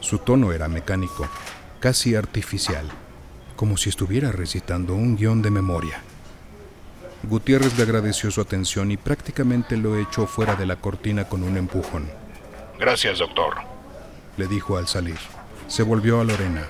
Su 0.00 0.18
tono 0.18 0.52
era 0.52 0.68
mecánico, 0.68 1.28
casi 1.80 2.14
artificial, 2.14 2.88
como 3.56 3.76
si 3.76 3.88
estuviera 3.88 4.32
recitando 4.32 4.94
un 4.94 5.16
guion 5.16 5.42
de 5.42 5.50
memoria. 5.50 6.02
Gutiérrez 7.22 7.76
le 7.76 7.82
agradeció 7.82 8.30
su 8.30 8.40
atención 8.40 8.92
y 8.92 8.96
prácticamente 8.96 9.76
lo 9.76 9.98
echó 9.98 10.26
fuera 10.26 10.54
de 10.54 10.66
la 10.66 10.76
cortina 10.76 11.28
con 11.28 11.42
un 11.42 11.56
empujón. 11.56 12.08
Gracias, 12.78 13.18
doctor, 13.18 13.56
le 14.36 14.46
dijo 14.46 14.76
al 14.76 14.86
salir. 14.86 15.18
Se 15.66 15.82
volvió 15.82 16.20
a 16.20 16.24
Lorena. 16.24 16.68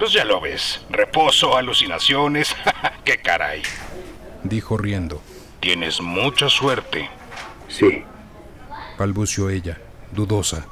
Pues 0.00 0.12
ya 0.12 0.24
lo 0.24 0.40
ves. 0.40 0.84
Reposo, 0.90 1.56
alucinaciones. 1.56 2.56
¡Qué 3.04 3.18
caray! 3.18 3.62
Dijo 4.42 4.76
riendo. 4.76 5.22
Tienes 5.60 6.00
mucha 6.00 6.48
suerte. 6.48 7.08
Sí. 7.68 8.02
Balbució 8.98 9.48
ella, 9.50 9.78
dudosa. 10.10 10.66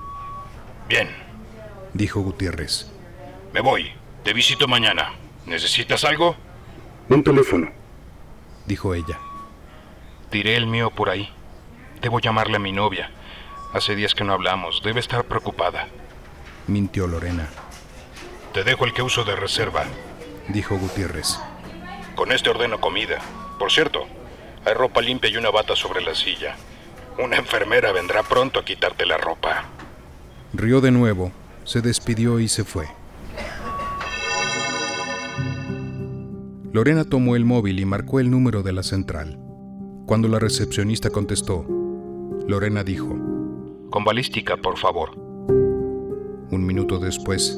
Bien. 0.88 1.08
Dijo 1.94 2.20
Gutiérrez. 2.20 2.90
Me 3.52 3.60
voy. 3.60 3.92
Te 4.24 4.32
visito 4.32 4.66
mañana. 4.66 5.12
¿Necesitas 5.46 6.04
algo? 6.04 6.34
Un 7.08 7.22
teléfono 7.22 7.78
dijo 8.68 8.94
ella. 8.94 9.18
Diré 10.30 10.56
el 10.56 10.66
mío 10.66 10.90
por 10.90 11.08
ahí. 11.08 11.28
Debo 12.02 12.20
llamarle 12.20 12.56
a 12.56 12.60
mi 12.60 12.70
novia. 12.70 13.10
Hace 13.72 13.96
días 13.96 14.14
que 14.14 14.24
no 14.24 14.34
hablamos. 14.34 14.82
Debe 14.84 15.00
estar 15.00 15.24
preocupada. 15.24 15.88
Mintió 16.68 17.06
Lorena. 17.06 17.48
Te 18.58 18.64
dejo 18.64 18.86
el 18.86 18.92
que 18.92 19.02
uso 19.02 19.22
de 19.22 19.36
reserva, 19.36 19.84
dijo 20.48 20.76
Gutiérrez. 20.76 21.38
Con 22.16 22.32
este 22.32 22.50
ordeno 22.50 22.80
comida. 22.80 23.20
Por 23.56 23.70
cierto, 23.70 24.00
hay 24.64 24.74
ropa 24.74 25.00
limpia 25.00 25.30
y 25.30 25.36
una 25.36 25.50
bata 25.50 25.76
sobre 25.76 26.00
la 26.00 26.12
silla. 26.12 26.56
Una 27.22 27.36
enfermera 27.36 27.92
vendrá 27.92 28.24
pronto 28.24 28.58
a 28.58 28.64
quitarte 28.64 29.06
la 29.06 29.16
ropa. 29.16 29.66
Rió 30.52 30.80
de 30.80 30.90
nuevo, 30.90 31.30
se 31.62 31.82
despidió 31.82 32.40
y 32.40 32.48
se 32.48 32.64
fue. 32.64 32.88
Lorena 36.72 37.04
tomó 37.04 37.36
el 37.36 37.44
móvil 37.44 37.78
y 37.78 37.84
marcó 37.84 38.18
el 38.18 38.28
número 38.28 38.64
de 38.64 38.72
la 38.72 38.82
central. 38.82 39.38
Cuando 40.04 40.26
la 40.26 40.40
recepcionista 40.40 41.10
contestó, 41.10 41.64
Lorena 42.48 42.82
dijo, 42.82 43.16
Con 43.90 44.02
balística, 44.02 44.56
por 44.56 44.76
favor. 44.78 45.16
Un 46.50 46.66
minuto 46.66 46.98
después, 46.98 47.56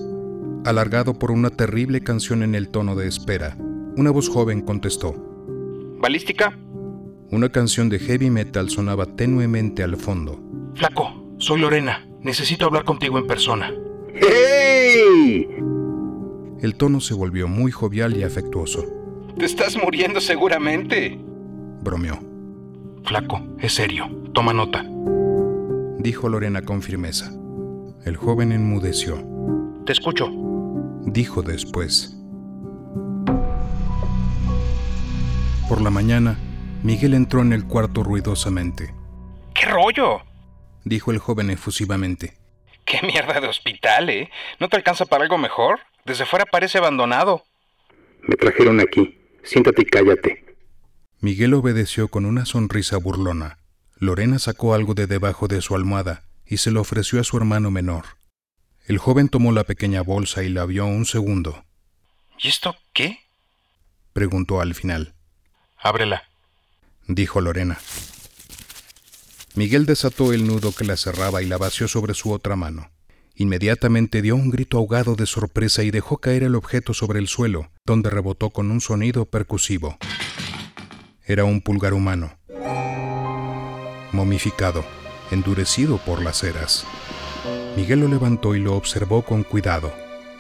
alargado 0.65 1.15
por 1.15 1.31
una 1.31 1.51
terrible 1.51 2.01
canción 2.01 2.43
en 2.43 2.55
el 2.55 2.69
tono 2.69 2.97
de 2.97 3.09
espera, 3.09 3.57
una 3.97 4.11
voz 4.11 4.29
joven 4.29 4.61
contestó, 4.63 5.15
¿Balística? 6.01 6.57
Una 7.31 7.51
canción 7.51 7.91
de 7.91 7.99
heavy 7.99 8.31
metal 8.31 8.71
sonaba 8.71 9.05
tenuemente 9.05 9.83
al 9.83 9.97
fondo. 9.97 10.41
Flaco, 10.75 11.35
soy 11.37 11.61
Lorena. 11.61 12.07
Necesito 12.23 12.65
hablar 12.65 12.85
contigo 12.85 13.19
en 13.19 13.27
persona. 13.27 13.71
¡Hey! 14.15 15.47
El 16.63 16.75
tono 16.77 17.01
se 17.01 17.13
volvió 17.13 17.49
muy 17.49 17.71
jovial 17.71 18.17
y 18.17 18.23
afectuoso. 18.23 18.87
Te 19.39 19.45
estás 19.45 19.77
muriendo 19.77 20.23
seguramente. 20.23 21.21
Bromeó. 21.83 22.19
Flaco, 23.05 23.43
es 23.59 23.75
serio. 23.75 24.09
Toma 24.33 24.55
nota. 24.55 24.85
Dijo 25.99 26.31
Lorena 26.31 26.63
con 26.63 26.81
firmeza. 26.81 27.31
El 28.07 28.17
joven 28.17 28.53
enmudeció. 28.53 29.23
Te 29.85 29.93
escucho. 29.93 30.31
Dijo 31.07 31.43
después. 31.43 32.17
Por 35.69 35.81
la 35.81 35.91
mañana, 35.91 36.39
Miguel 36.83 37.15
entró 37.15 37.43
en 37.43 37.53
el 37.53 37.67
cuarto 37.67 38.03
ruidosamente. 38.03 38.95
¿Qué 39.55 39.67
rollo? 39.67 40.21
Dijo 40.85 41.11
el 41.11 41.19
joven 41.19 41.51
efusivamente. 41.51 42.37
¿Qué 42.85 43.01
mierda 43.07 43.41
de 43.41 43.49
hospital, 43.49 44.11
eh? 44.11 44.31
¿No 44.59 44.69
te 44.69 44.77
alcanza 44.77 45.07
para 45.07 45.23
algo 45.23 45.39
mejor? 45.39 45.81
Desde 46.05 46.27
fuera 46.27 46.45
parece 46.45 46.79
abandonado. 46.79 47.45
Me 48.23 48.37
trajeron 48.37 48.81
aquí. 48.81 49.19
Siéntate 49.43 49.83
y 49.83 49.85
cállate. 49.87 50.45
Miguel 51.21 51.55
obedeció 51.55 52.09
con 52.09 52.27
una 52.27 52.47
sonrisa 52.47 52.97
burlona. 52.97 53.59
Lorena 53.97 54.39
sacó 54.39 54.75
algo 54.75 54.95
de 54.95 55.07
debajo 55.07 55.49
de 55.49 55.61
su 55.61 55.75
almohada 55.75 56.25
y 56.47 56.57
se 56.57 56.71
lo 56.71 56.81
ofreció 56.81 57.21
a 57.21 57.25
su 57.25 57.37
hermano 57.37 57.71
menor. 57.71 58.20
El 58.91 58.99
joven 58.99 59.29
tomó 59.29 59.53
la 59.53 59.63
pequeña 59.63 60.03
bolsa 60.03 60.43
y 60.43 60.49
la 60.49 60.67
vio 60.67 60.85
un 60.85 61.07
segundo. 61.07 61.65
¿Y 62.41 62.49
esto 62.49 62.75
qué? 62.93 63.21
preguntó 64.13 64.61
al 64.61 64.75
final. 64.75 65.15
Ábrela, 65.77 66.25
dijo 67.07 67.41
Lorena. 67.41 67.79
Miguel 69.55 69.87
desató 69.87 70.33
el 70.33 70.45
nudo 70.45 70.73
que 70.75 70.85
la 70.85 70.97
cerraba 70.97 71.41
y 71.41 71.47
la 71.47 71.57
vació 71.57 71.87
sobre 71.87 72.15
su 72.15 72.33
otra 72.33 72.57
mano. 72.57 72.91
Inmediatamente 73.37 74.23
dio 74.23 74.35
un 74.35 74.51
grito 74.51 74.79
ahogado 74.79 75.15
de 75.15 75.27
sorpresa 75.27 75.85
y 75.85 75.93
dejó 75.93 76.19
caer 76.19 76.43
el 76.43 76.57
objeto 76.57 76.93
sobre 76.93 77.21
el 77.21 77.29
suelo, 77.29 77.71
donde 77.87 78.11
rebotó 78.11 78.51
con 78.51 78.73
un 78.73 78.81
sonido 78.81 79.25
percusivo. 79.25 79.99
Era 81.25 81.45
un 81.45 81.61
pulgar 81.61 81.95
humano. 81.95 82.37
momificado, 84.11 84.85
endurecido 85.31 85.99
por 85.99 86.21
las 86.21 86.43
eras. 86.43 86.85
Miguel 87.77 88.01
lo 88.01 88.09
levantó 88.09 88.55
y 88.55 88.61
lo 88.61 88.77
observó 88.77 89.23
con 89.23 89.43
cuidado. 89.43 89.93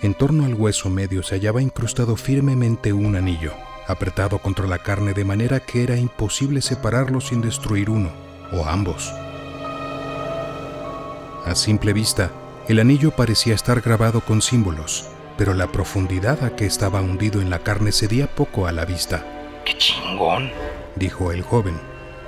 En 0.03 0.15
torno 0.15 0.45
al 0.45 0.55
hueso 0.55 0.89
medio 0.89 1.23
se 1.23 1.35
hallaba 1.35 1.61
incrustado 1.61 2.17
firmemente 2.17 2.93
un 2.93 3.17
anillo, 3.17 3.53
apretado 3.87 4.39
contra 4.39 4.67
la 4.67 4.79
carne 4.79 5.13
de 5.13 5.25
manera 5.25 5.61
que 5.61 5.83
era 5.83 5.97
imposible 5.97 6.63
separarlo 6.63 7.21
sin 7.21 7.41
destruir 7.41 7.91
uno, 7.91 8.11
o 8.53 8.67
ambos. 8.67 9.13
A 11.47 11.55
simple 11.55 11.93
vista, 11.93 12.31
el 12.69 12.79
anillo 12.79 13.11
parecía 13.11 13.55
estar 13.55 13.81
grabado 13.81 14.21
con 14.21 14.43
símbolos, 14.43 15.07
pero 15.37 15.55
la 15.55 15.67
profundidad 15.69 16.45
a 16.45 16.55
que 16.55 16.67
estaba 16.67 17.01
hundido 17.01 17.41
en 17.41 17.51
la 17.51 17.61
carne 17.61 17.93
cedía 17.93 18.27
poco 18.27 18.67
a 18.67 18.73
la 18.73 18.85
vista. 18.85 19.25
¡Qué 19.65 19.77
chingón! 19.77 20.51
dijo 20.97 21.33
el 21.33 21.43
joven. 21.43 21.81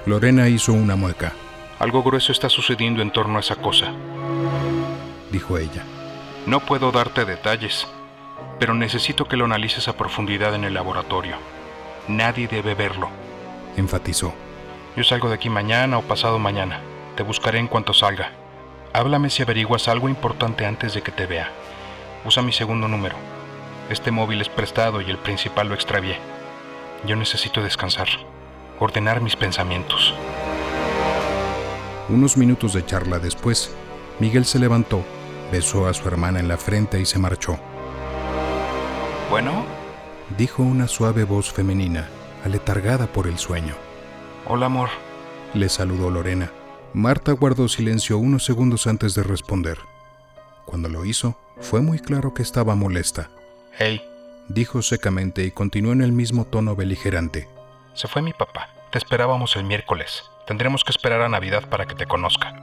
Lorena 0.07 0.49
hizo 0.49 0.73
una 0.73 0.97
mueca. 0.97 1.33
Algo 1.79 2.03
grueso 2.03 2.33
está 2.33 2.49
sucediendo 2.49 3.03
en 3.03 3.13
torno 3.13 3.37
a 3.37 3.41
esa 3.41 3.57
cosa, 3.57 3.93
dijo 5.33 5.59
ella. 5.59 5.83
No 6.47 6.61
puedo 6.61 6.93
darte 6.93 7.25
detalles, 7.25 7.89
pero 8.61 8.75
necesito 8.75 9.27
que 9.27 9.37
lo 9.37 9.47
analices 9.47 9.89
a 9.89 9.97
profundidad 9.97 10.55
en 10.55 10.63
el 10.63 10.75
laboratorio. 10.75 11.37
Nadie 12.07 12.47
debe 12.47 12.75
verlo, 12.75 13.09
enfatizó. 13.77 14.33
Yo 14.97 15.03
salgo 15.03 15.29
de 15.29 15.35
aquí 15.35 15.49
mañana 15.49 15.99
o 15.99 16.03
pasado 16.03 16.39
mañana. 16.39 16.81
Te 17.17 17.23
buscaré 17.23 17.59
en 17.59 17.67
cuanto 17.67 17.95
salga. 17.95 18.33
Háblame 18.93 19.31
si 19.31 19.43
averiguas 19.43 19.89
algo 19.89 20.09
importante 20.09 20.67
antes 20.67 20.95
de 20.95 21.03
que 21.03 21.13
te 21.13 21.27
vea. 21.27 21.51
Usa 22.25 22.43
mi 22.43 22.53
segundo 22.53 22.89
número. 22.89 23.17
Este 23.89 24.11
móvil 24.11 24.41
es 24.41 24.49
prestado 24.49 25.01
y 25.01 25.11
el 25.11 25.19
principal 25.19 25.69
lo 25.69 25.75
extravié. 25.75 26.19
Yo 27.07 27.17
necesito 27.17 27.63
descansar, 27.63 28.09
ordenar 28.79 29.21
mis 29.21 29.35
pensamientos. 29.35 30.15
Unos 32.09 32.37
minutos 32.37 32.75
de 32.75 32.85
charla 32.85 33.19
después, 33.19 33.75
Miguel 34.21 34.45
se 34.45 34.59
levantó 34.59 35.03
besó 35.53 35.87
a 35.87 35.93
su 35.93 36.09
hermana 36.09 36.41
en 36.41 36.49
la 36.49 36.57
frente 36.57 36.99
y 36.99 37.05
se 37.05 37.19
marchó. 37.19 37.59
Bueno, 39.31 39.67
dijo 40.39 40.63
una 40.63 40.89
suave 40.89 41.25
voz 41.25 41.53
femenina, 41.53 42.09
aletargada 42.43 43.07
por 43.07 43.27
el 43.27 43.39
sueño. 43.39 43.75
Hola, 44.47 44.67
amor. 44.67 44.89
Le 45.53 45.69
saludó 45.69 46.11
Lorena. 46.11 46.51
Marta 46.95 47.33
guardó 47.33 47.69
silencio 47.69 48.17
unos 48.19 48.45
segundos 48.45 48.87
antes 48.87 49.15
de 49.15 49.23
responder. 49.23 49.79
Cuando 50.65 50.89
lo 50.89 51.05
hizo, 51.05 51.39
fue 51.61 51.83
muy 51.83 51.99
claro 51.99 52.33
que 52.33 52.43
estaba 52.43 52.75
molesta. 52.75 53.31
Hey, 53.79 54.03
dijo 54.49 54.81
secamente 54.81 55.45
y 55.45 55.51
continuó 55.51 55.93
en 55.93 56.01
el 56.01 56.13
mismo 56.13 56.47
tono 56.47 56.75
beligerante. 56.75 57.47
Se 57.95 58.09
fue 58.09 58.23
mi 58.23 58.33
papá. 58.33 58.71
Te 58.91 58.99
esperábamos 58.99 59.57
el 59.57 59.65
miércoles. 59.65 60.25
Tendremos 60.47 60.83
que 60.83 60.93
esperar 60.93 61.21
a 61.21 61.29
Navidad 61.29 61.69
para 61.69 61.87
que 61.87 61.95
te 61.95 62.07
conozca. 62.07 62.55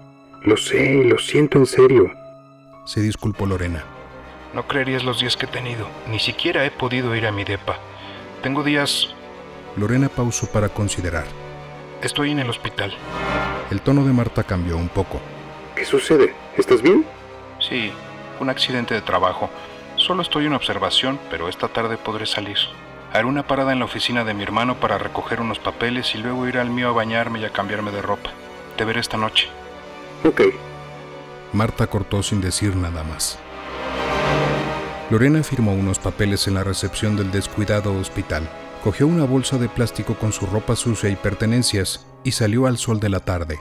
Lo 0.43 0.57
sé, 0.57 1.03
lo 1.03 1.19
siento 1.19 1.59
en 1.59 1.65
serio 1.65 2.18
se 2.89 3.01
disculpó 3.01 3.45
Lorena. 3.45 3.83
No 4.55 4.65
creerías 4.65 5.03
los 5.03 5.19
días 5.19 5.37
que 5.37 5.45
he 5.45 5.49
tenido. 5.49 5.87
Ni 6.07 6.17
siquiera 6.17 6.65
he 6.65 6.71
podido 6.71 7.15
ir 7.15 7.27
a 7.27 7.31
mi 7.31 7.43
depa. 7.43 7.77
Tengo 8.41 8.63
días... 8.63 9.13
Lorena 9.77 10.09
pausó 10.09 10.51
para 10.51 10.69
considerar. 10.69 11.25
Estoy 12.01 12.31
en 12.31 12.39
el 12.39 12.49
hospital. 12.49 12.91
El 13.69 13.81
tono 13.81 14.03
de 14.03 14.11
Marta 14.11 14.43
cambió 14.43 14.75
un 14.75 14.89
poco. 14.89 15.21
¿Qué 15.75 15.85
sucede? 15.85 16.33
¿Estás 16.57 16.81
bien? 16.81 17.05
Sí, 17.59 17.91
un 18.39 18.49
accidente 18.49 18.95
de 18.95 19.01
trabajo. 19.01 19.51
Solo 19.95 20.23
estoy 20.23 20.47
en 20.47 20.53
observación, 20.53 21.19
pero 21.29 21.47
esta 21.47 21.67
tarde 21.67 21.95
podré 21.97 22.25
salir. 22.25 22.57
Haré 23.13 23.25
una 23.25 23.45
parada 23.45 23.71
en 23.71 23.79
la 23.79 23.85
oficina 23.85 24.23
de 24.23 24.33
mi 24.33 24.41
hermano 24.41 24.79
para 24.79 24.97
recoger 24.97 25.41
unos 25.41 25.59
papeles 25.59 26.15
y 26.15 26.17
luego 26.17 26.47
ir 26.47 26.57
al 26.57 26.71
mío 26.71 26.89
a 26.89 26.93
bañarme 26.93 27.39
y 27.39 27.45
a 27.45 27.53
cambiarme 27.53 27.91
de 27.91 28.01
ropa. 28.01 28.31
Te 28.77 28.83
veré 28.83 28.99
esta 28.99 29.17
noche. 29.17 29.47
Ok, 30.23 30.41
Marta 31.53 31.87
cortó 31.87 32.21
sin 32.23 32.41
decir 32.41 32.75
nada 32.75 33.03
más. 33.03 33.39
Lorena 35.09 35.41
firmó 35.41 35.73
unos 35.73 35.97
papeles 35.97 36.47
en 36.47 36.53
la 36.53 36.63
recepción 36.63 37.15
del 37.15 37.31
descuidado 37.31 37.97
hospital, 37.97 38.47
cogió 38.83 39.07
una 39.07 39.25
bolsa 39.25 39.57
de 39.57 39.67
plástico 39.67 40.15
con 40.15 40.31
su 40.31 40.45
ropa 40.45 40.75
sucia 40.75 41.09
y 41.09 41.15
pertenencias 41.15 42.05
y 42.23 42.31
salió 42.31 42.67
al 42.67 42.77
sol 42.77 42.99
de 42.99 43.09
la 43.09 43.19
tarde. 43.19 43.59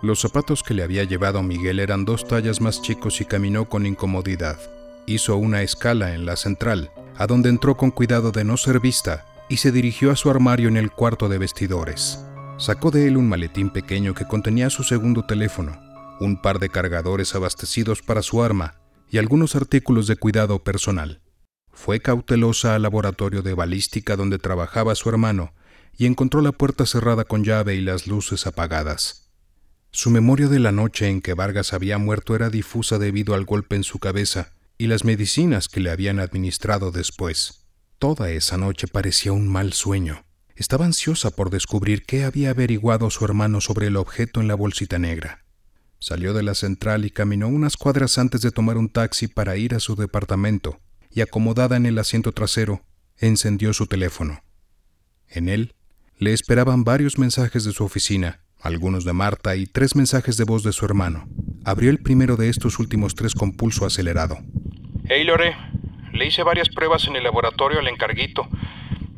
Los 0.00 0.20
zapatos 0.20 0.62
que 0.62 0.74
le 0.74 0.82
había 0.82 1.04
llevado 1.04 1.42
Miguel 1.42 1.78
eran 1.78 2.04
dos 2.04 2.26
tallas 2.26 2.60
más 2.60 2.80
chicos 2.80 3.20
y 3.20 3.24
caminó 3.24 3.68
con 3.68 3.86
incomodidad. 3.86 4.58
Hizo 5.06 5.36
una 5.36 5.62
escala 5.62 6.14
en 6.14 6.24
la 6.26 6.36
central, 6.36 6.90
a 7.16 7.26
donde 7.26 7.50
entró 7.50 7.76
con 7.76 7.90
cuidado 7.90 8.32
de 8.32 8.44
no 8.44 8.56
ser 8.56 8.80
vista, 8.80 9.26
y 9.48 9.58
se 9.58 9.70
dirigió 9.70 10.10
a 10.10 10.16
su 10.16 10.30
armario 10.30 10.68
en 10.68 10.76
el 10.76 10.90
cuarto 10.90 11.28
de 11.28 11.38
vestidores. 11.38 12.18
Sacó 12.56 12.90
de 12.90 13.06
él 13.06 13.16
un 13.16 13.28
maletín 13.28 13.70
pequeño 13.70 14.14
que 14.14 14.26
contenía 14.26 14.70
su 14.70 14.82
segundo 14.82 15.24
teléfono, 15.24 15.78
un 16.24 16.40
par 16.40 16.58
de 16.58 16.68
cargadores 16.68 17.34
abastecidos 17.34 18.02
para 18.02 18.22
su 18.22 18.42
arma 18.42 18.80
y 19.10 19.18
algunos 19.18 19.56
artículos 19.56 20.06
de 20.06 20.16
cuidado 20.16 20.62
personal. 20.62 21.20
Fue 21.72 22.00
cautelosa 22.00 22.74
al 22.74 22.82
laboratorio 22.82 23.42
de 23.42 23.54
balística 23.54 24.16
donde 24.16 24.38
trabajaba 24.38 24.94
su 24.94 25.08
hermano 25.08 25.54
y 25.96 26.06
encontró 26.06 26.40
la 26.40 26.52
puerta 26.52 26.86
cerrada 26.86 27.24
con 27.24 27.44
llave 27.44 27.74
y 27.74 27.80
las 27.80 28.06
luces 28.06 28.46
apagadas. 28.46 29.30
Su 29.90 30.10
memoria 30.10 30.48
de 30.48 30.58
la 30.58 30.72
noche 30.72 31.08
en 31.08 31.20
que 31.20 31.34
Vargas 31.34 31.74
había 31.74 31.98
muerto 31.98 32.34
era 32.34 32.48
difusa 32.48 32.98
debido 32.98 33.34
al 33.34 33.44
golpe 33.44 33.76
en 33.76 33.84
su 33.84 33.98
cabeza 33.98 34.52
y 34.78 34.86
las 34.86 35.04
medicinas 35.04 35.68
que 35.68 35.80
le 35.80 35.90
habían 35.90 36.18
administrado 36.18 36.90
después. 36.90 37.66
Toda 37.98 38.30
esa 38.30 38.56
noche 38.56 38.88
parecía 38.88 39.32
un 39.32 39.48
mal 39.48 39.74
sueño. 39.74 40.24
Estaba 40.56 40.86
ansiosa 40.86 41.30
por 41.30 41.50
descubrir 41.50 42.04
qué 42.04 42.24
había 42.24 42.50
averiguado 42.50 43.10
su 43.10 43.24
hermano 43.24 43.60
sobre 43.60 43.88
el 43.88 43.96
objeto 43.96 44.40
en 44.40 44.48
la 44.48 44.54
bolsita 44.54 44.98
negra. 44.98 45.44
Salió 46.02 46.34
de 46.34 46.42
la 46.42 46.56
central 46.56 47.04
y 47.04 47.10
caminó 47.10 47.46
unas 47.46 47.76
cuadras 47.76 48.18
antes 48.18 48.42
de 48.42 48.50
tomar 48.50 48.76
un 48.76 48.88
taxi 48.88 49.28
para 49.28 49.56
ir 49.56 49.72
a 49.72 49.78
su 49.78 49.94
departamento, 49.94 50.80
y 51.12 51.20
acomodada 51.20 51.76
en 51.76 51.86
el 51.86 51.96
asiento 51.96 52.32
trasero, 52.32 52.82
encendió 53.18 53.72
su 53.72 53.86
teléfono. 53.86 54.42
En 55.28 55.48
él 55.48 55.76
le 56.18 56.32
esperaban 56.32 56.82
varios 56.82 57.20
mensajes 57.20 57.62
de 57.62 57.70
su 57.70 57.84
oficina, 57.84 58.40
algunos 58.60 59.04
de 59.04 59.12
Marta 59.12 59.54
y 59.54 59.66
tres 59.66 59.94
mensajes 59.94 60.36
de 60.36 60.42
voz 60.42 60.64
de 60.64 60.72
su 60.72 60.84
hermano. 60.84 61.28
Abrió 61.64 61.88
el 61.88 62.02
primero 62.02 62.34
de 62.34 62.48
estos 62.48 62.80
últimos 62.80 63.14
tres 63.14 63.32
con 63.32 63.52
pulso 63.52 63.86
acelerado. 63.86 64.38
Hey 65.08 65.22
Lore, 65.22 65.54
le 66.12 66.26
hice 66.26 66.42
varias 66.42 66.68
pruebas 66.68 67.06
en 67.06 67.14
el 67.14 67.22
laboratorio 67.22 67.78
al 67.78 67.86
encarguito. 67.86 68.48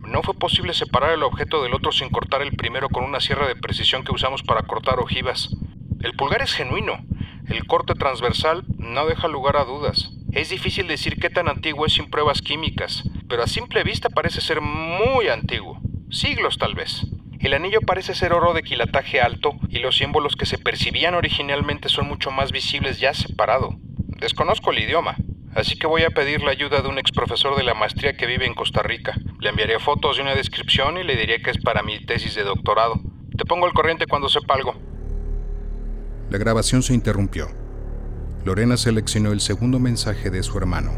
No 0.06 0.22
fue 0.22 0.34
posible 0.34 0.74
separar 0.74 1.14
el 1.14 1.22
objeto 1.22 1.62
del 1.62 1.72
otro 1.72 1.92
sin 1.92 2.10
cortar 2.10 2.42
el 2.42 2.54
primero 2.54 2.90
con 2.90 3.04
una 3.04 3.20
sierra 3.20 3.48
de 3.48 3.56
precisión 3.56 4.04
que 4.04 4.12
usamos 4.12 4.42
para 4.42 4.64
cortar 4.64 4.98
ojivas. 4.98 5.48
El 6.04 6.12
pulgar 6.12 6.42
es 6.42 6.52
genuino. 6.52 7.02
El 7.48 7.66
corte 7.66 7.94
transversal 7.94 8.64
no 8.76 9.06
deja 9.06 9.26
lugar 9.26 9.56
a 9.56 9.64
dudas. 9.64 10.10
Es 10.32 10.50
difícil 10.50 10.86
decir 10.86 11.18
qué 11.18 11.30
tan 11.30 11.48
antiguo 11.48 11.86
es 11.86 11.94
sin 11.94 12.10
pruebas 12.10 12.42
químicas, 12.42 13.04
pero 13.26 13.42
a 13.42 13.46
simple 13.46 13.82
vista 13.84 14.10
parece 14.10 14.42
ser 14.42 14.60
muy 14.60 15.28
antiguo. 15.28 15.80
Siglos 16.10 16.58
tal 16.58 16.74
vez. 16.74 17.06
El 17.40 17.54
anillo 17.54 17.80
parece 17.80 18.14
ser 18.14 18.34
oro 18.34 18.52
de 18.52 18.62
quilataje 18.62 19.22
alto 19.22 19.54
y 19.70 19.78
los 19.78 19.96
símbolos 19.96 20.36
que 20.36 20.44
se 20.44 20.58
percibían 20.58 21.14
originalmente 21.14 21.88
son 21.88 22.06
mucho 22.06 22.30
más 22.30 22.52
visibles 22.52 23.00
ya 23.00 23.14
separado. 23.14 23.74
Desconozco 24.20 24.72
el 24.72 24.80
idioma, 24.80 25.16
así 25.54 25.78
que 25.78 25.86
voy 25.86 26.02
a 26.02 26.10
pedir 26.10 26.42
la 26.42 26.50
ayuda 26.50 26.82
de 26.82 26.88
un 26.88 26.98
ex 26.98 27.12
profesor 27.12 27.56
de 27.56 27.62
la 27.62 27.72
maestría 27.72 28.14
que 28.14 28.26
vive 28.26 28.44
en 28.44 28.52
Costa 28.52 28.82
Rica. 28.82 29.14
Le 29.40 29.48
enviaré 29.48 29.78
fotos 29.78 30.18
y 30.18 30.20
una 30.20 30.34
descripción 30.34 30.98
y 30.98 31.02
le 31.02 31.16
diré 31.16 31.40
que 31.40 31.50
es 31.50 31.58
para 31.58 31.82
mi 31.82 31.98
tesis 32.04 32.34
de 32.34 32.42
doctorado. 32.42 33.00
Te 33.38 33.46
pongo 33.46 33.64
al 33.64 33.72
corriente 33.72 34.06
cuando 34.06 34.28
sepa 34.28 34.52
algo. 34.52 34.93
La 36.30 36.38
grabación 36.38 36.82
se 36.82 36.94
interrumpió. 36.94 37.48
Lorena 38.44 38.76
seleccionó 38.76 39.32
el 39.32 39.40
segundo 39.40 39.78
mensaje 39.78 40.30
de 40.30 40.42
su 40.42 40.56
hermano. 40.58 40.92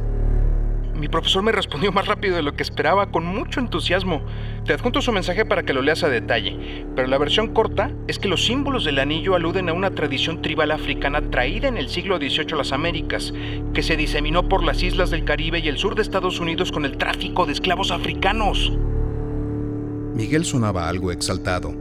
Mi 0.98 1.08
profesor 1.08 1.42
me 1.42 1.52
respondió 1.52 1.92
más 1.92 2.06
rápido 2.06 2.36
de 2.36 2.42
lo 2.42 2.54
que 2.54 2.62
esperaba, 2.62 3.10
con 3.10 3.26
mucho 3.26 3.60
entusiasmo. 3.60 4.22
Te 4.64 4.72
adjunto 4.72 5.02
su 5.02 5.12
mensaje 5.12 5.44
para 5.44 5.62
que 5.62 5.74
lo 5.74 5.82
leas 5.82 6.02
a 6.02 6.08
detalle, 6.08 6.86
pero 6.94 7.06
la 7.06 7.18
versión 7.18 7.52
corta 7.52 7.92
es 8.08 8.18
que 8.18 8.28
los 8.28 8.46
símbolos 8.46 8.84
del 8.84 8.98
anillo 8.98 9.34
aluden 9.34 9.68
a 9.68 9.74
una 9.74 9.90
tradición 9.90 10.40
tribal 10.40 10.70
africana 10.70 11.20
traída 11.30 11.68
en 11.68 11.76
el 11.76 11.90
siglo 11.90 12.16
XVIII 12.16 12.52
a 12.52 12.56
las 12.56 12.72
Américas, 12.72 13.34
que 13.74 13.82
se 13.82 13.96
diseminó 13.96 14.48
por 14.48 14.64
las 14.64 14.82
islas 14.82 15.10
del 15.10 15.24
Caribe 15.24 15.58
y 15.58 15.68
el 15.68 15.76
sur 15.76 15.96
de 15.96 16.02
Estados 16.02 16.40
Unidos 16.40 16.72
con 16.72 16.86
el 16.86 16.96
tráfico 16.96 17.44
de 17.44 17.52
esclavos 17.52 17.90
africanos. 17.90 18.72
Miguel 20.14 20.46
sonaba 20.46 20.88
algo 20.88 21.12
exaltado, 21.12 21.74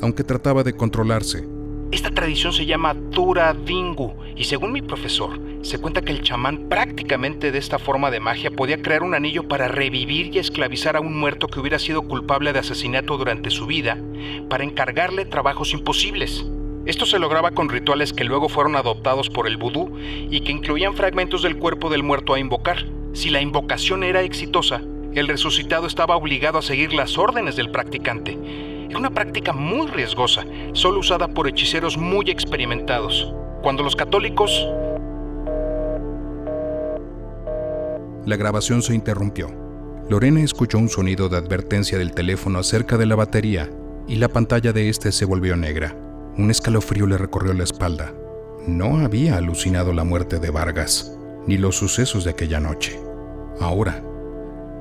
aunque 0.00 0.24
trataba 0.24 0.62
de 0.62 0.72
controlarse. 0.72 1.51
Esta 1.92 2.10
tradición 2.10 2.54
se 2.54 2.64
llama 2.64 2.96
Tura 3.10 3.52
Dingu 3.52 4.14
y 4.34 4.44
según 4.44 4.72
mi 4.72 4.80
profesor, 4.80 5.38
se 5.60 5.78
cuenta 5.78 6.00
que 6.00 6.12
el 6.12 6.22
chamán 6.22 6.70
prácticamente 6.70 7.52
de 7.52 7.58
esta 7.58 7.78
forma 7.78 8.10
de 8.10 8.18
magia 8.18 8.50
podía 8.50 8.80
crear 8.80 9.02
un 9.02 9.12
anillo 9.14 9.46
para 9.46 9.68
revivir 9.68 10.34
y 10.34 10.38
esclavizar 10.38 10.96
a 10.96 11.00
un 11.00 11.20
muerto 11.20 11.48
que 11.48 11.60
hubiera 11.60 11.78
sido 11.78 12.00
culpable 12.08 12.54
de 12.54 12.60
asesinato 12.60 13.18
durante 13.18 13.50
su 13.50 13.66
vida 13.66 13.98
para 14.48 14.64
encargarle 14.64 15.26
trabajos 15.26 15.74
imposibles. 15.74 16.46
Esto 16.86 17.04
se 17.04 17.18
lograba 17.18 17.50
con 17.50 17.68
rituales 17.68 18.14
que 18.14 18.24
luego 18.24 18.48
fueron 18.48 18.74
adoptados 18.76 19.28
por 19.28 19.46
el 19.46 19.58
vudú 19.58 19.94
y 19.98 20.40
que 20.40 20.52
incluían 20.52 20.94
fragmentos 20.94 21.42
del 21.42 21.58
cuerpo 21.58 21.90
del 21.90 22.02
muerto 22.02 22.32
a 22.32 22.40
invocar. 22.40 22.86
Si 23.12 23.28
la 23.28 23.42
invocación 23.42 24.02
era 24.02 24.22
exitosa, 24.22 24.80
el 25.14 25.28
resucitado 25.28 25.86
estaba 25.86 26.16
obligado 26.16 26.56
a 26.56 26.62
seguir 26.62 26.94
las 26.94 27.18
órdenes 27.18 27.54
del 27.54 27.70
practicante 27.70 28.38
Una 28.96 29.10
práctica 29.10 29.52
muy 29.52 29.88
riesgosa, 29.88 30.44
solo 30.72 31.00
usada 31.00 31.28
por 31.28 31.48
hechiceros 31.48 31.96
muy 31.96 32.30
experimentados. 32.30 33.34
Cuando 33.62 33.82
los 33.82 33.96
católicos... 33.96 34.68
La 38.26 38.36
grabación 38.36 38.82
se 38.82 38.94
interrumpió. 38.94 39.50
Lorena 40.08 40.40
escuchó 40.40 40.78
un 40.78 40.88
sonido 40.88 41.28
de 41.28 41.38
advertencia 41.38 41.98
del 41.98 42.12
teléfono 42.12 42.58
acerca 42.58 42.98
de 42.98 43.06
la 43.06 43.16
batería 43.16 43.70
y 44.06 44.16
la 44.16 44.28
pantalla 44.28 44.72
de 44.72 44.88
este 44.88 45.10
se 45.10 45.24
volvió 45.24 45.56
negra. 45.56 45.96
Un 46.36 46.50
escalofrío 46.50 47.06
le 47.06 47.18
recorrió 47.18 47.54
la 47.54 47.64
espalda. 47.64 48.12
No 48.66 48.98
había 48.98 49.38
alucinado 49.38 49.92
la 49.92 50.04
muerte 50.04 50.38
de 50.38 50.50
Vargas, 50.50 51.18
ni 51.46 51.56
los 51.56 51.76
sucesos 51.76 52.24
de 52.24 52.30
aquella 52.30 52.60
noche. 52.60 53.00
Ahora, 53.60 54.02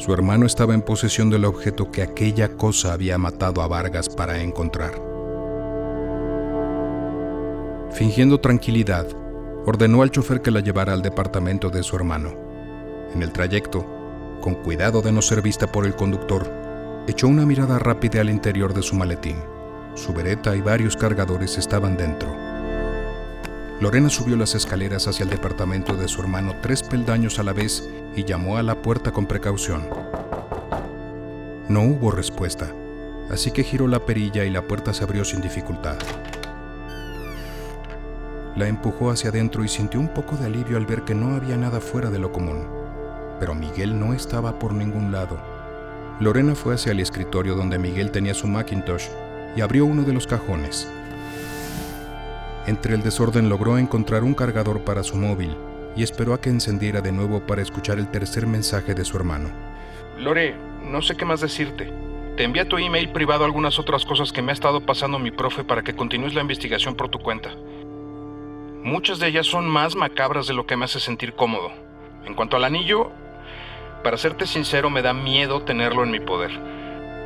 su 0.02 0.16
hermano 0.16 0.48
estaba 0.48 0.74
en 0.74 0.82
posesión 0.82 1.30
del 1.30 1.46
objeto 1.46 1.92
que 1.92 2.02
aquella 2.02 2.58
cosa 2.58 2.92
había 2.92 3.20
matado 3.20 3.62
a 3.62 3.68
Vargas 3.68 4.10
para 4.10 4.42
encontrar. 4.42 4.94
Fingiendo 7.92 8.40
tranquilidad, 8.40 9.06
ordenó 9.64 10.02
al 10.02 10.10
chofer 10.10 10.42
que 10.42 10.50
la 10.50 10.62
llevara 10.62 10.94
al 10.94 11.04
departamento 11.04 11.70
de 11.70 11.84
su 11.84 11.96
hermano. 11.96 12.34
En 13.14 13.22
el 13.22 13.32
trayecto, 13.32 13.86
con 14.42 14.56
cuidado 14.56 15.04
de 15.04 15.12
no 15.12 15.22
ser 15.22 15.44
vista 15.44 15.72
por 15.72 15.86
el 15.86 15.96
conductor, 15.96 16.52
echó 17.08 17.28
una 17.28 17.46
mirada 17.46 17.78
rápida 17.78 18.22
al 18.22 18.32
interior 18.32 18.74
de 18.74 18.82
su 18.82 18.96
maletín. 18.96 19.36
Su 19.94 20.14
bereta 20.14 20.56
y 20.56 20.62
varios 20.62 20.98
cargadores 20.98 21.60
estaban 21.60 21.96
dentro. 21.96 22.51
Lorena 23.82 24.12
subió 24.12 24.38
las 24.38 24.54
escaleras 24.54 25.08
hacia 25.08 25.24
el 25.24 25.32
departamento 25.32 25.96
de 25.96 26.08
su 26.08 26.22
hermano 26.22 26.56
tres 26.62 26.84
peldaños 26.84 27.40
a 27.40 27.44
la 27.44 27.52
vez 27.52 27.90
y 28.16 28.24
llamó 28.26 28.58
a 28.58 28.62
la 28.62 28.76
puerta 28.76 29.12
con 29.12 29.26
precaución. 29.26 29.90
No 31.68 31.82
hubo 31.82 32.12
respuesta, 32.12 32.76
así 33.32 33.50
que 33.50 33.64
giró 33.64 33.88
la 33.88 34.06
perilla 34.06 34.46
y 34.46 34.52
la 34.52 34.62
puerta 34.62 34.94
se 34.94 35.04
abrió 35.04 35.26
sin 35.26 35.42
dificultad. 35.42 35.98
La 38.56 38.68
empujó 38.68 39.10
hacia 39.10 39.32
adentro 39.32 39.64
y 39.64 39.68
sintió 39.68 40.00
un 40.00 40.10
poco 40.10 40.36
de 40.36 40.46
alivio 40.46 40.78
al 40.78 40.86
ver 40.86 41.02
que 41.02 41.16
no 41.16 41.34
había 41.34 41.58
nada 41.58 41.82
fuera 41.82 42.12
de 42.12 42.20
lo 42.20 42.32
común. 42.32 42.68
Pero 43.40 43.56
Miguel 43.56 44.00
no 44.00 44.14
estaba 44.14 44.60
por 44.60 44.74
ningún 44.74 45.12
lado. 45.12 45.40
Lorena 46.20 46.54
fue 46.54 46.76
hacia 46.76 46.92
el 46.92 47.00
escritorio 47.00 47.56
donde 47.56 47.80
Miguel 47.80 48.12
tenía 48.12 48.36
su 48.36 48.46
Macintosh 48.46 49.08
y 49.56 49.62
abrió 49.62 49.86
uno 49.88 50.04
de 50.04 50.14
los 50.14 50.28
cajones. 50.28 50.88
Entre 52.68 52.94
el 52.94 53.02
desorden 53.02 53.50
logró 53.50 53.80
encontrar 53.80 54.24
un 54.24 54.36
cargador 54.36 54.82
para 54.82 55.02
su 55.02 55.18
móvil 55.18 55.58
y 55.96 56.04
esperó 56.04 56.34
a 56.34 56.40
que 56.40 56.50
encendiera 56.50 57.02
de 57.02 57.12
nuevo 57.12 57.40
para 57.40 57.62
escuchar 57.62 57.98
el 57.98 58.10
tercer 58.10 58.46
mensaje 58.46 58.94
de 58.94 59.04
su 59.04 59.18
hermano. 59.18 59.50
Lore, 60.20 60.56
no 60.84 61.02
sé 61.02 61.16
qué 61.16 61.26
más 61.26 61.42
decirte. 61.42 61.92
Te 62.38 62.44
envía 62.44 62.70
tu 62.70 62.78
email 62.78 63.12
privado 63.12 63.46
algunas 63.46 63.80
otras 63.80 64.06
cosas 64.06 64.32
que 64.32 64.44
me 64.44 64.52
ha 64.52 64.54
estado 64.54 64.86
pasando 64.86 65.18
mi 65.18 65.32
profe 65.32 65.64
para 65.64 65.82
que 65.82 65.96
continúes 65.96 66.36
la 66.36 66.42
investigación 66.42 66.96
por 66.96 67.10
tu 67.10 67.18
cuenta. 67.20 67.50
Muchas 68.84 69.20
de 69.20 69.28
ellas 69.28 69.48
son 69.48 69.68
más 69.68 69.96
macabras 69.96 70.46
de 70.46 70.54
lo 70.54 70.68
que 70.68 70.78
me 70.78 70.86
hace 70.86 71.00
sentir 71.00 71.34
cómodo. 71.34 71.72
En 72.26 72.36
cuanto 72.36 72.58
al 72.58 72.64
anillo, 72.64 73.12
para 74.04 74.18
serte 74.18 74.46
sincero 74.46 74.92
me 74.92 75.02
da 75.02 75.14
miedo 75.14 75.64
tenerlo 75.64 76.04
en 76.04 76.12
mi 76.12 76.20
poder. 76.20 76.52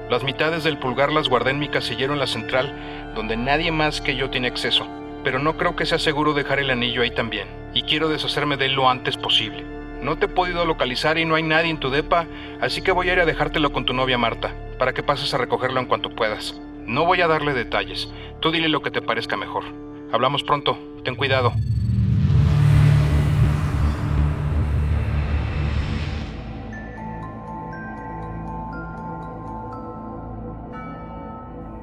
Las 0.10 0.24
mitades 0.24 0.64
del 0.64 0.80
pulgar 0.80 1.12
las 1.12 1.28
guardé 1.28 1.52
en 1.52 1.60
mi 1.60 1.68
casillero 1.68 2.14
en 2.14 2.20
la 2.20 2.28
central, 2.28 3.14
donde 3.16 3.36
nadie 3.36 3.72
más 3.72 4.00
que 4.00 4.16
yo 4.16 4.30
tiene 4.30 4.48
acceso 4.48 4.88
pero 5.26 5.40
no 5.40 5.58
creo 5.58 5.76
que 5.76 5.88
sea 5.88 5.98
seguro 5.98 6.36
dejar 6.36 6.60
el 6.60 6.70
anillo 6.70 7.02
ahí 7.02 7.10
también, 7.10 7.48
y 7.74 7.82
quiero 7.82 8.10
deshacerme 8.10 8.58
de 8.58 8.68
él 8.68 8.74
lo 8.74 8.88
antes 8.88 9.18
posible. 9.18 9.66
No 10.00 10.20
te 10.20 10.28
he 10.28 10.30
podido 10.30 10.64
localizar 10.66 11.18
y 11.18 11.26
no 11.26 11.34
hay 11.34 11.42
nadie 11.42 11.72
en 11.72 11.80
tu 11.80 11.90
depa, 11.90 12.28
así 12.62 12.84
que 12.84 12.92
voy 12.92 13.10
a 13.10 13.14
ir 13.14 13.20
a 13.20 13.26
dejártelo 13.26 13.74
con 13.74 13.86
tu 13.86 13.94
novia 13.94 14.20
Marta, 14.20 14.54
para 14.78 14.94
que 14.94 15.02
pases 15.02 15.34
a 15.34 15.40
recogerlo 15.40 15.80
en 15.80 15.88
cuanto 15.88 16.12
puedas. 16.12 16.62
No 16.86 17.06
voy 17.06 17.22
a 17.22 17.28
darle 17.28 17.56
detalles, 17.56 18.08
tú 18.40 18.52
dile 18.52 18.70
lo 18.70 18.84
que 18.84 18.92
te 18.92 19.02
parezca 19.02 19.36
mejor. 19.36 19.64
Hablamos 20.12 20.44
pronto, 20.44 20.78
ten 21.04 21.16
cuidado. 21.16 21.54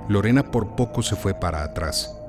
Lorena 0.08 0.44
por 0.44 0.76
poco 0.76 1.02
se 1.02 1.16
fue 1.16 1.34
para 1.34 1.64
atrás. 1.64 2.21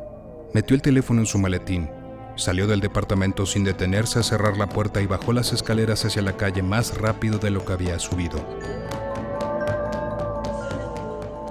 Metió 0.54 0.76
el 0.76 0.84
teléfono 0.84 1.20
en 1.20 1.26
su 1.26 1.40
maletín, 1.40 1.90
salió 2.36 2.68
del 2.68 2.80
departamento 2.80 3.48
sin 3.48 3.64
detenerse 3.64 4.20
a 4.20 4.24
cerrar 4.24 4.56
la 4.56 4.70
puerta 4.70 5.02
y 5.02 5.08
bajó 5.08 5.34
las 5.34 5.52
escaleras 5.52 6.06
hacia 6.06 6.22
la 6.22 6.38
calle 6.38 6.62
más 6.62 6.96
rápido 6.96 7.40
de 7.40 7.50
lo 7.50 7.66
que 7.66 7.74
había 7.74 7.98
subido. 7.98 8.38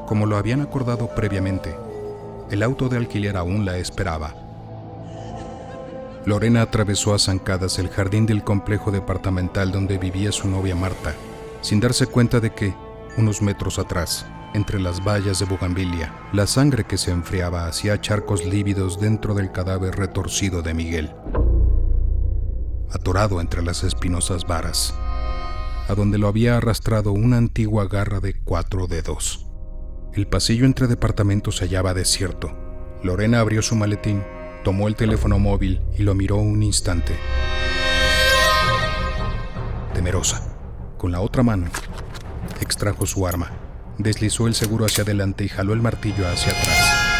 Como 0.06 0.26
lo 0.26 0.36
habían 0.36 0.60
acordado 0.60 1.08
previamente, 1.16 1.74
el 2.52 2.62
auto 2.62 2.88
de 2.88 2.98
alquiler 2.98 3.36
aún 3.36 3.64
la 3.64 3.76
esperaba. 3.78 4.36
Lorena 6.24 6.62
atravesó 6.62 7.12
a 7.12 7.18
zancadas 7.18 7.80
el 7.80 7.88
jardín 7.88 8.26
del 8.26 8.44
complejo 8.44 8.92
departamental 8.92 9.72
donde 9.72 9.98
vivía 9.98 10.30
su 10.30 10.46
novia 10.46 10.76
Marta, 10.76 11.12
sin 11.60 11.80
darse 11.80 12.06
cuenta 12.06 12.38
de 12.38 12.54
que, 12.54 12.72
unos 13.16 13.42
metros 13.42 13.80
atrás, 13.80 14.26
entre 14.54 14.80
las 14.80 15.02
vallas 15.04 15.38
de 15.38 15.46
bugambilia, 15.46 16.14
la 16.32 16.46
sangre 16.46 16.84
que 16.84 16.98
se 16.98 17.10
enfriaba 17.10 17.66
hacía 17.66 18.00
charcos 18.00 18.44
lívidos 18.44 19.00
dentro 19.00 19.34
del 19.34 19.50
cadáver 19.50 19.96
retorcido 19.96 20.62
de 20.62 20.74
Miguel, 20.74 21.14
atorado 22.90 23.40
entre 23.40 23.62
las 23.62 23.82
espinosas 23.84 24.44
varas, 24.44 24.94
a 25.88 25.94
donde 25.94 26.18
lo 26.18 26.28
había 26.28 26.56
arrastrado 26.56 27.12
una 27.12 27.38
antigua 27.38 27.86
garra 27.86 28.20
de 28.20 28.34
cuatro 28.34 28.86
dedos. 28.86 29.46
El 30.12 30.26
pasillo 30.26 30.66
entre 30.66 30.86
departamentos 30.86 31.56
se 31.56 31.64
hallaba 31.64 31.94
desierto. 31.94 32.54
Lorena 33.02 33.40
abrió 33.40 33.62
su 33.62 33.74
maletín, 33.74 34.22
tomó 34.62 34.88
el 34.88 34.94
teléfono 34.94 35.38
móvil 35.38 35.80
y 35.98 36.02
lo 36.02 36.14
miró 36.14 36.36
un 36.36 36.62
instante. 36.62 37.16
Temerosa, 39.94 40.54
con 40.98 41.10
la 41.12 41.20
otra 41.20 41.42
mano, 41.42 41.66
extrajo 42.60 43.06
su 43.06 43.26
arma 43.26 43.50
deslizó 43.98 44.46
el 44.46 44.54
seguro 44.54 44.86
hacia 44.86 45.04
adelante 45.04 45.44
y 45.44 45.48
jaló 45.48 45.72
el 45.72 45.82
martillo 45.82 46.26
hacia 46.28 46.52
atrás. 46.52 47.12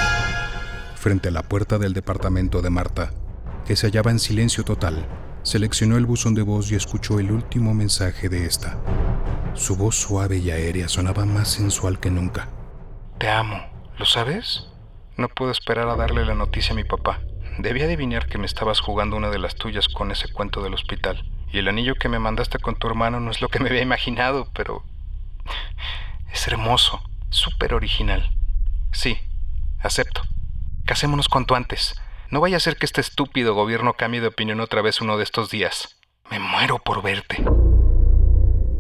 Frente 0.96 1.28
a 1.28 1.32
la 1.32 1.42
puerta 1.42 1.78
del 1.78 1.92
departamento 1.92 2.62
de 2.62 2.70
Marta, 2.70 3.12
que 3.64 3.76
se 3.76 3.86
hallaba 3.86 4.10
en 4.10 4.18
silencio 4.18 4.64
total, 4.64 5.06
seleccionó 5.42 5.96
el 5.96 6.06
buzón 6.06 6.34
de 6.34 6.42
voz 6.42 6.70
y 6.70 6.74
escuchó 6.74 7.18
el 7.18 7.30
último 7.30 7.74
mensaje 7.74 8.28
de 8.28 8.46
esta. 8.46 8.78
Su 9.54 9.76
voz 9.76 9.96
suave 9.96 10.38
y 10.38 10.50
aérea 10.50 10.88
sonaba 10.88 11.24
más 11.24 11.48
sensual 11.48 12.00
que 12.00 12.10
nunca. 12.10 12.48
Te 13.18 13.28
amo, 13.28 13.58
¿lo 13.98 14.04
sabes? 14.04 14.68
No 15.16 15.28
puedo 15.28 15.50
esperar 15.50 15.88
a 15.88 15.96
darle 15.96 16.24
la 16.24 16.34
noticia 16.34 16.72
a 16.72 16.76
mi 16.76 16.84
papá. 16.84 17.20
Debí 17.58 17.82
adivinar 17.82 18.26
que 18.26 18.38
me 18.38 18.46
estabas 18.46 18.80
jugando 18.80 19.16
una 19.16 19.28
de 19.28 19.38
las 19.38 19.56
tuyas 19.56 19.88
con 19.88 20.10
ese 20.10 20.32
cuento 20.32 20.62
del 20.62 20.74
hospital. 20.74 21.22
Y 21.52 21.58
el 21.58 21.68
anillo 21.68 21.94
que 21.96 22.08
me 22.08 22.18
mandaste 22.18 22.58
con 22.58 22.76
tu 22.76 22.86
hermano 22.88 23.20
no 23.20 23.30
es 23.30 23.42
lo 23.42 23.48
que 23.48 23.60
me 23.60 23.68
había 23.68 23.82
imaginado, 23.82 24.48
pero... 24.54 24.82
Es 26.32 26.48
hermoso, 26.48 27.02
súper 27.28 27.74
original. 27.74 28.30
Sí, 28.90 29.18
acepto. 29.80 30.22
Casémonos 30.86 31.28
cuanto 31.28 31.54
antes. 31.54 31.94
No 32.30 32.40
vaya 32.40 32.56
a 32.56 32.60
ser 32.60 32.76
que 32.76 32.86
este 32.86 33.02
estúpido 33.02 33.54
gobierno 33.54 33.92
cambie 33.94 34.22
de 34.22 34.28
opinión 34.28 34.60
otra 34.60 34.80
vez 34.80 35.02
uno 35.02 35.18
de 35.18 35.24
estos 35.24 35.50
días. 35.50 36.00
Me 36.30 36.38
muero 36.38 36.78
por 36.78 37.02
verte. 37.02 37.44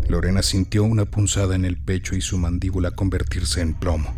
Lorena 0.08 0.42
sintió 0.42 0.82
una 0.84 1.04
punzada 1.04 1.54
en 1.54 1.66
el 1.66 1.76
pecho 1.76 2.16
y 2.16 2.22
su 2.22 2.38
mandíbula 2.38 2.90
convertirse 2.90 3.60
en 3.60 3.74
plomo. 3.74 4.14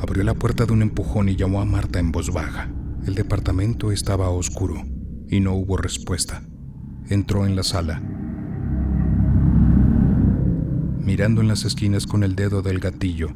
Abrió 0.00 0.24
la 0.24 0.34
puerta 0.34 0.66
de 0.66 0.74
un 0.74 0.82
empujón 0.82 1.30
y 1.30 1.36
llamó 1.36 1.62
a 1.62 1.64
Marta 1.64 1.98
en 1.98 2.12
voz 2.12 2.30
baja. 2.30 2.70
El 3.06 3.14
departamento 3.14 3.92
estaba 3.92 4.28
oscuro 4.28 4.84
y 5.28 5.40
no 5.40 5.54
hubo 5.54 5.78
respuesta. 5.78 6.42
Entró 7.08 7.46
en 7.46 7.56
la 7.56 7.62
sala 7.62 8.02
mirando 11.06 11.40
en 11.40 11.46
las 11.46 11.64
esquinas 11.64 12.04
con 12.04 12.24
el 12.24 12.34
dedo 12.34 12.62
del 12.62 12.80
gatillo, 12.80 13.28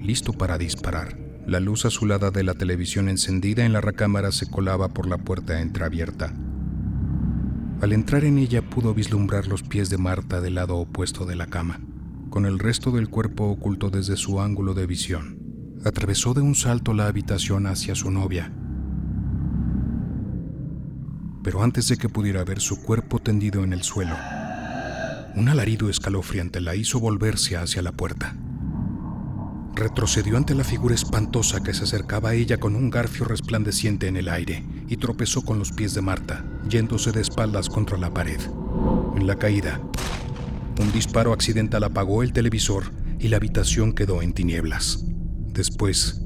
listo 0.00 0.32
para 0.32 0.56
disparar. 0.56 1.18
La 1.46 1.60
luz 1.60 1.84
azulada 1.84 2.30
de 2.30 2.42
la 2.42 2.54
televisión 2.54 3.10
encendida 3.10 3.66
en 3.66 3.74
la 3.74 3.82
recámara 3.82 4.32
se 4.32 4.50
colaba 4.50 4.88
por 4.88 5.06
la 5.06 5.18
puerta 5.18 5.60
entreabierta. 5.60 6.32
Al 7.82 7.92
entrar 7.92 8.24
en 8.24 8.38
ella 8.38 8.62
pudo 8.62 8.94
vislumbrar 8.94 9.46
los 9.46 9.62
pies 9.62 9.90
de 9.90 9.98
Marta 9.98 10.40
del 10.40 10.54
lado 10.54 10.76
opuesto 10.76 11.26
de 11.26 11.36
la 11.36 11.46
cama, 11.46 11.80
con 12.30 12.46
el 12.46 12.58
resto 12.58 12.92
del 12.92 13.10
cuerpo 13.10 13.44
oculto 13.44 13.90
desde 13.90 14.16
su 14.16 14.40
ángulo 14.40 14.72
de 14.72 14.86
visión. 14.86 15.38
Atravesó 15.84 16.32
de 16.32 16.40
un 16.40 16.54
salto 16.54 16.94
la 16.94 17.08
habitación 17.08 17.66
hacia 17.66 17.94
su 17.94 18.10
novia. 18.10 18.50
Pero 21.44 21.62
antes 21.62 21.88
de 21.88 21.98
que 21.98 22.08
pudiera 22.08 22.42
ver 22.42 22.60
su 22.60 22.82
cuerpo 22.82 23.18
tendido 23.18 23.62
en 23.64 23.74
el 23.74 23.82
suelo, 23.82 24.16
un 25.34 25.48
alarido 25.48 25.88
escalofriante 25.88 26.60
la 26.60 26.74
hizo 26.74 27.00
volverse 27.00 27.56
hacia 27.56 27.82
la 27.82 27.92
puerta. 27.92 28.34
Retrocedió 29.74 30.36
ante 30.36 30.54
la 30.54 30.64
figura 30.64 30.94
espantosa 30.94 31.62
que 31.62 31.72
se 31.72 31.84
acercaba 31.84 32.30
a 32.30 32.34
ella 32.34 32.58
con 32.58 32.74
un 32.74 32.90
garfio 32.90 33.24
resplandeciente 33.24 34.08
en 34.08 34.16
el 34.16 34.28
aire 34.28 34.64
y 34.88 34.96
tropezó 34.96 35.42
con 35.42 35.58
los 35.58 35.70
pies 35.72 35.94
de 35.94 36.00
Marta, 36.00 36.44
yéndose 36.68 37.12
de 37.12 37.20
espaldas 37.20 37.68
contra 37.68 37.96
la 37.96 38.12
pared. 38.12 38.40
En 39.16 39.26
la 39.26 39.36
caída, 39.36 39.80
un 40.80 40.92
disparo 40.92 41.32
accidental 41.32 41.84
apagó 41.84 42.22
el 42.22 42.32
televisor 42.32 42.92
y 43.20 43.28
la 43.28 43.36
habitación 43.36 43.92
quedó 43.92 44.22
en 44.22 44.32
tinieblas. 44.32 45.04
Después, 45.52 46.20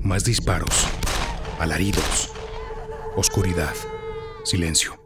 más 0.00 0.24
disparos, 0.24 0.86
alaridos, 1.58 2.30
oscuridad, 3.16 3.74
silencio. 4.44 5.01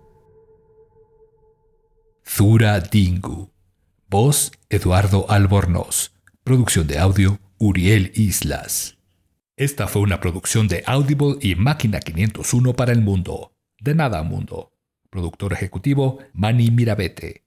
Zura 2.36 2.80
Dingu. 2.80 3.50
Voz 4.10 4.52
Eduardo 4.68 5.24
Albornoz. 5.30 6.12
Producción 6.44 6.86
de 6.86 6.98
audio 6.98 7.40
Uriel 7.56 8.12
Islas. 8.14 8.98
Esta 9.56 9.88
fue 9.88 10.02
una 10.02 10.20
producción 10.20 10.68
de 10.68 10.84
Audible 10.86 11.38
y 11.40 11.54
Máquina 11.54 11.98
501 11.98 12.74
para 12.74 12.92
el 12.92 13.00
mundo. 13.00 13.56
De 13.80 13.94
nada 13.94 14.22
mundo. 14.22 14.74
Productor 15.08 15.54
ejecutivo 15.54 16.18
Manny 16.34 16.70
Mirabete. 16.70 17.46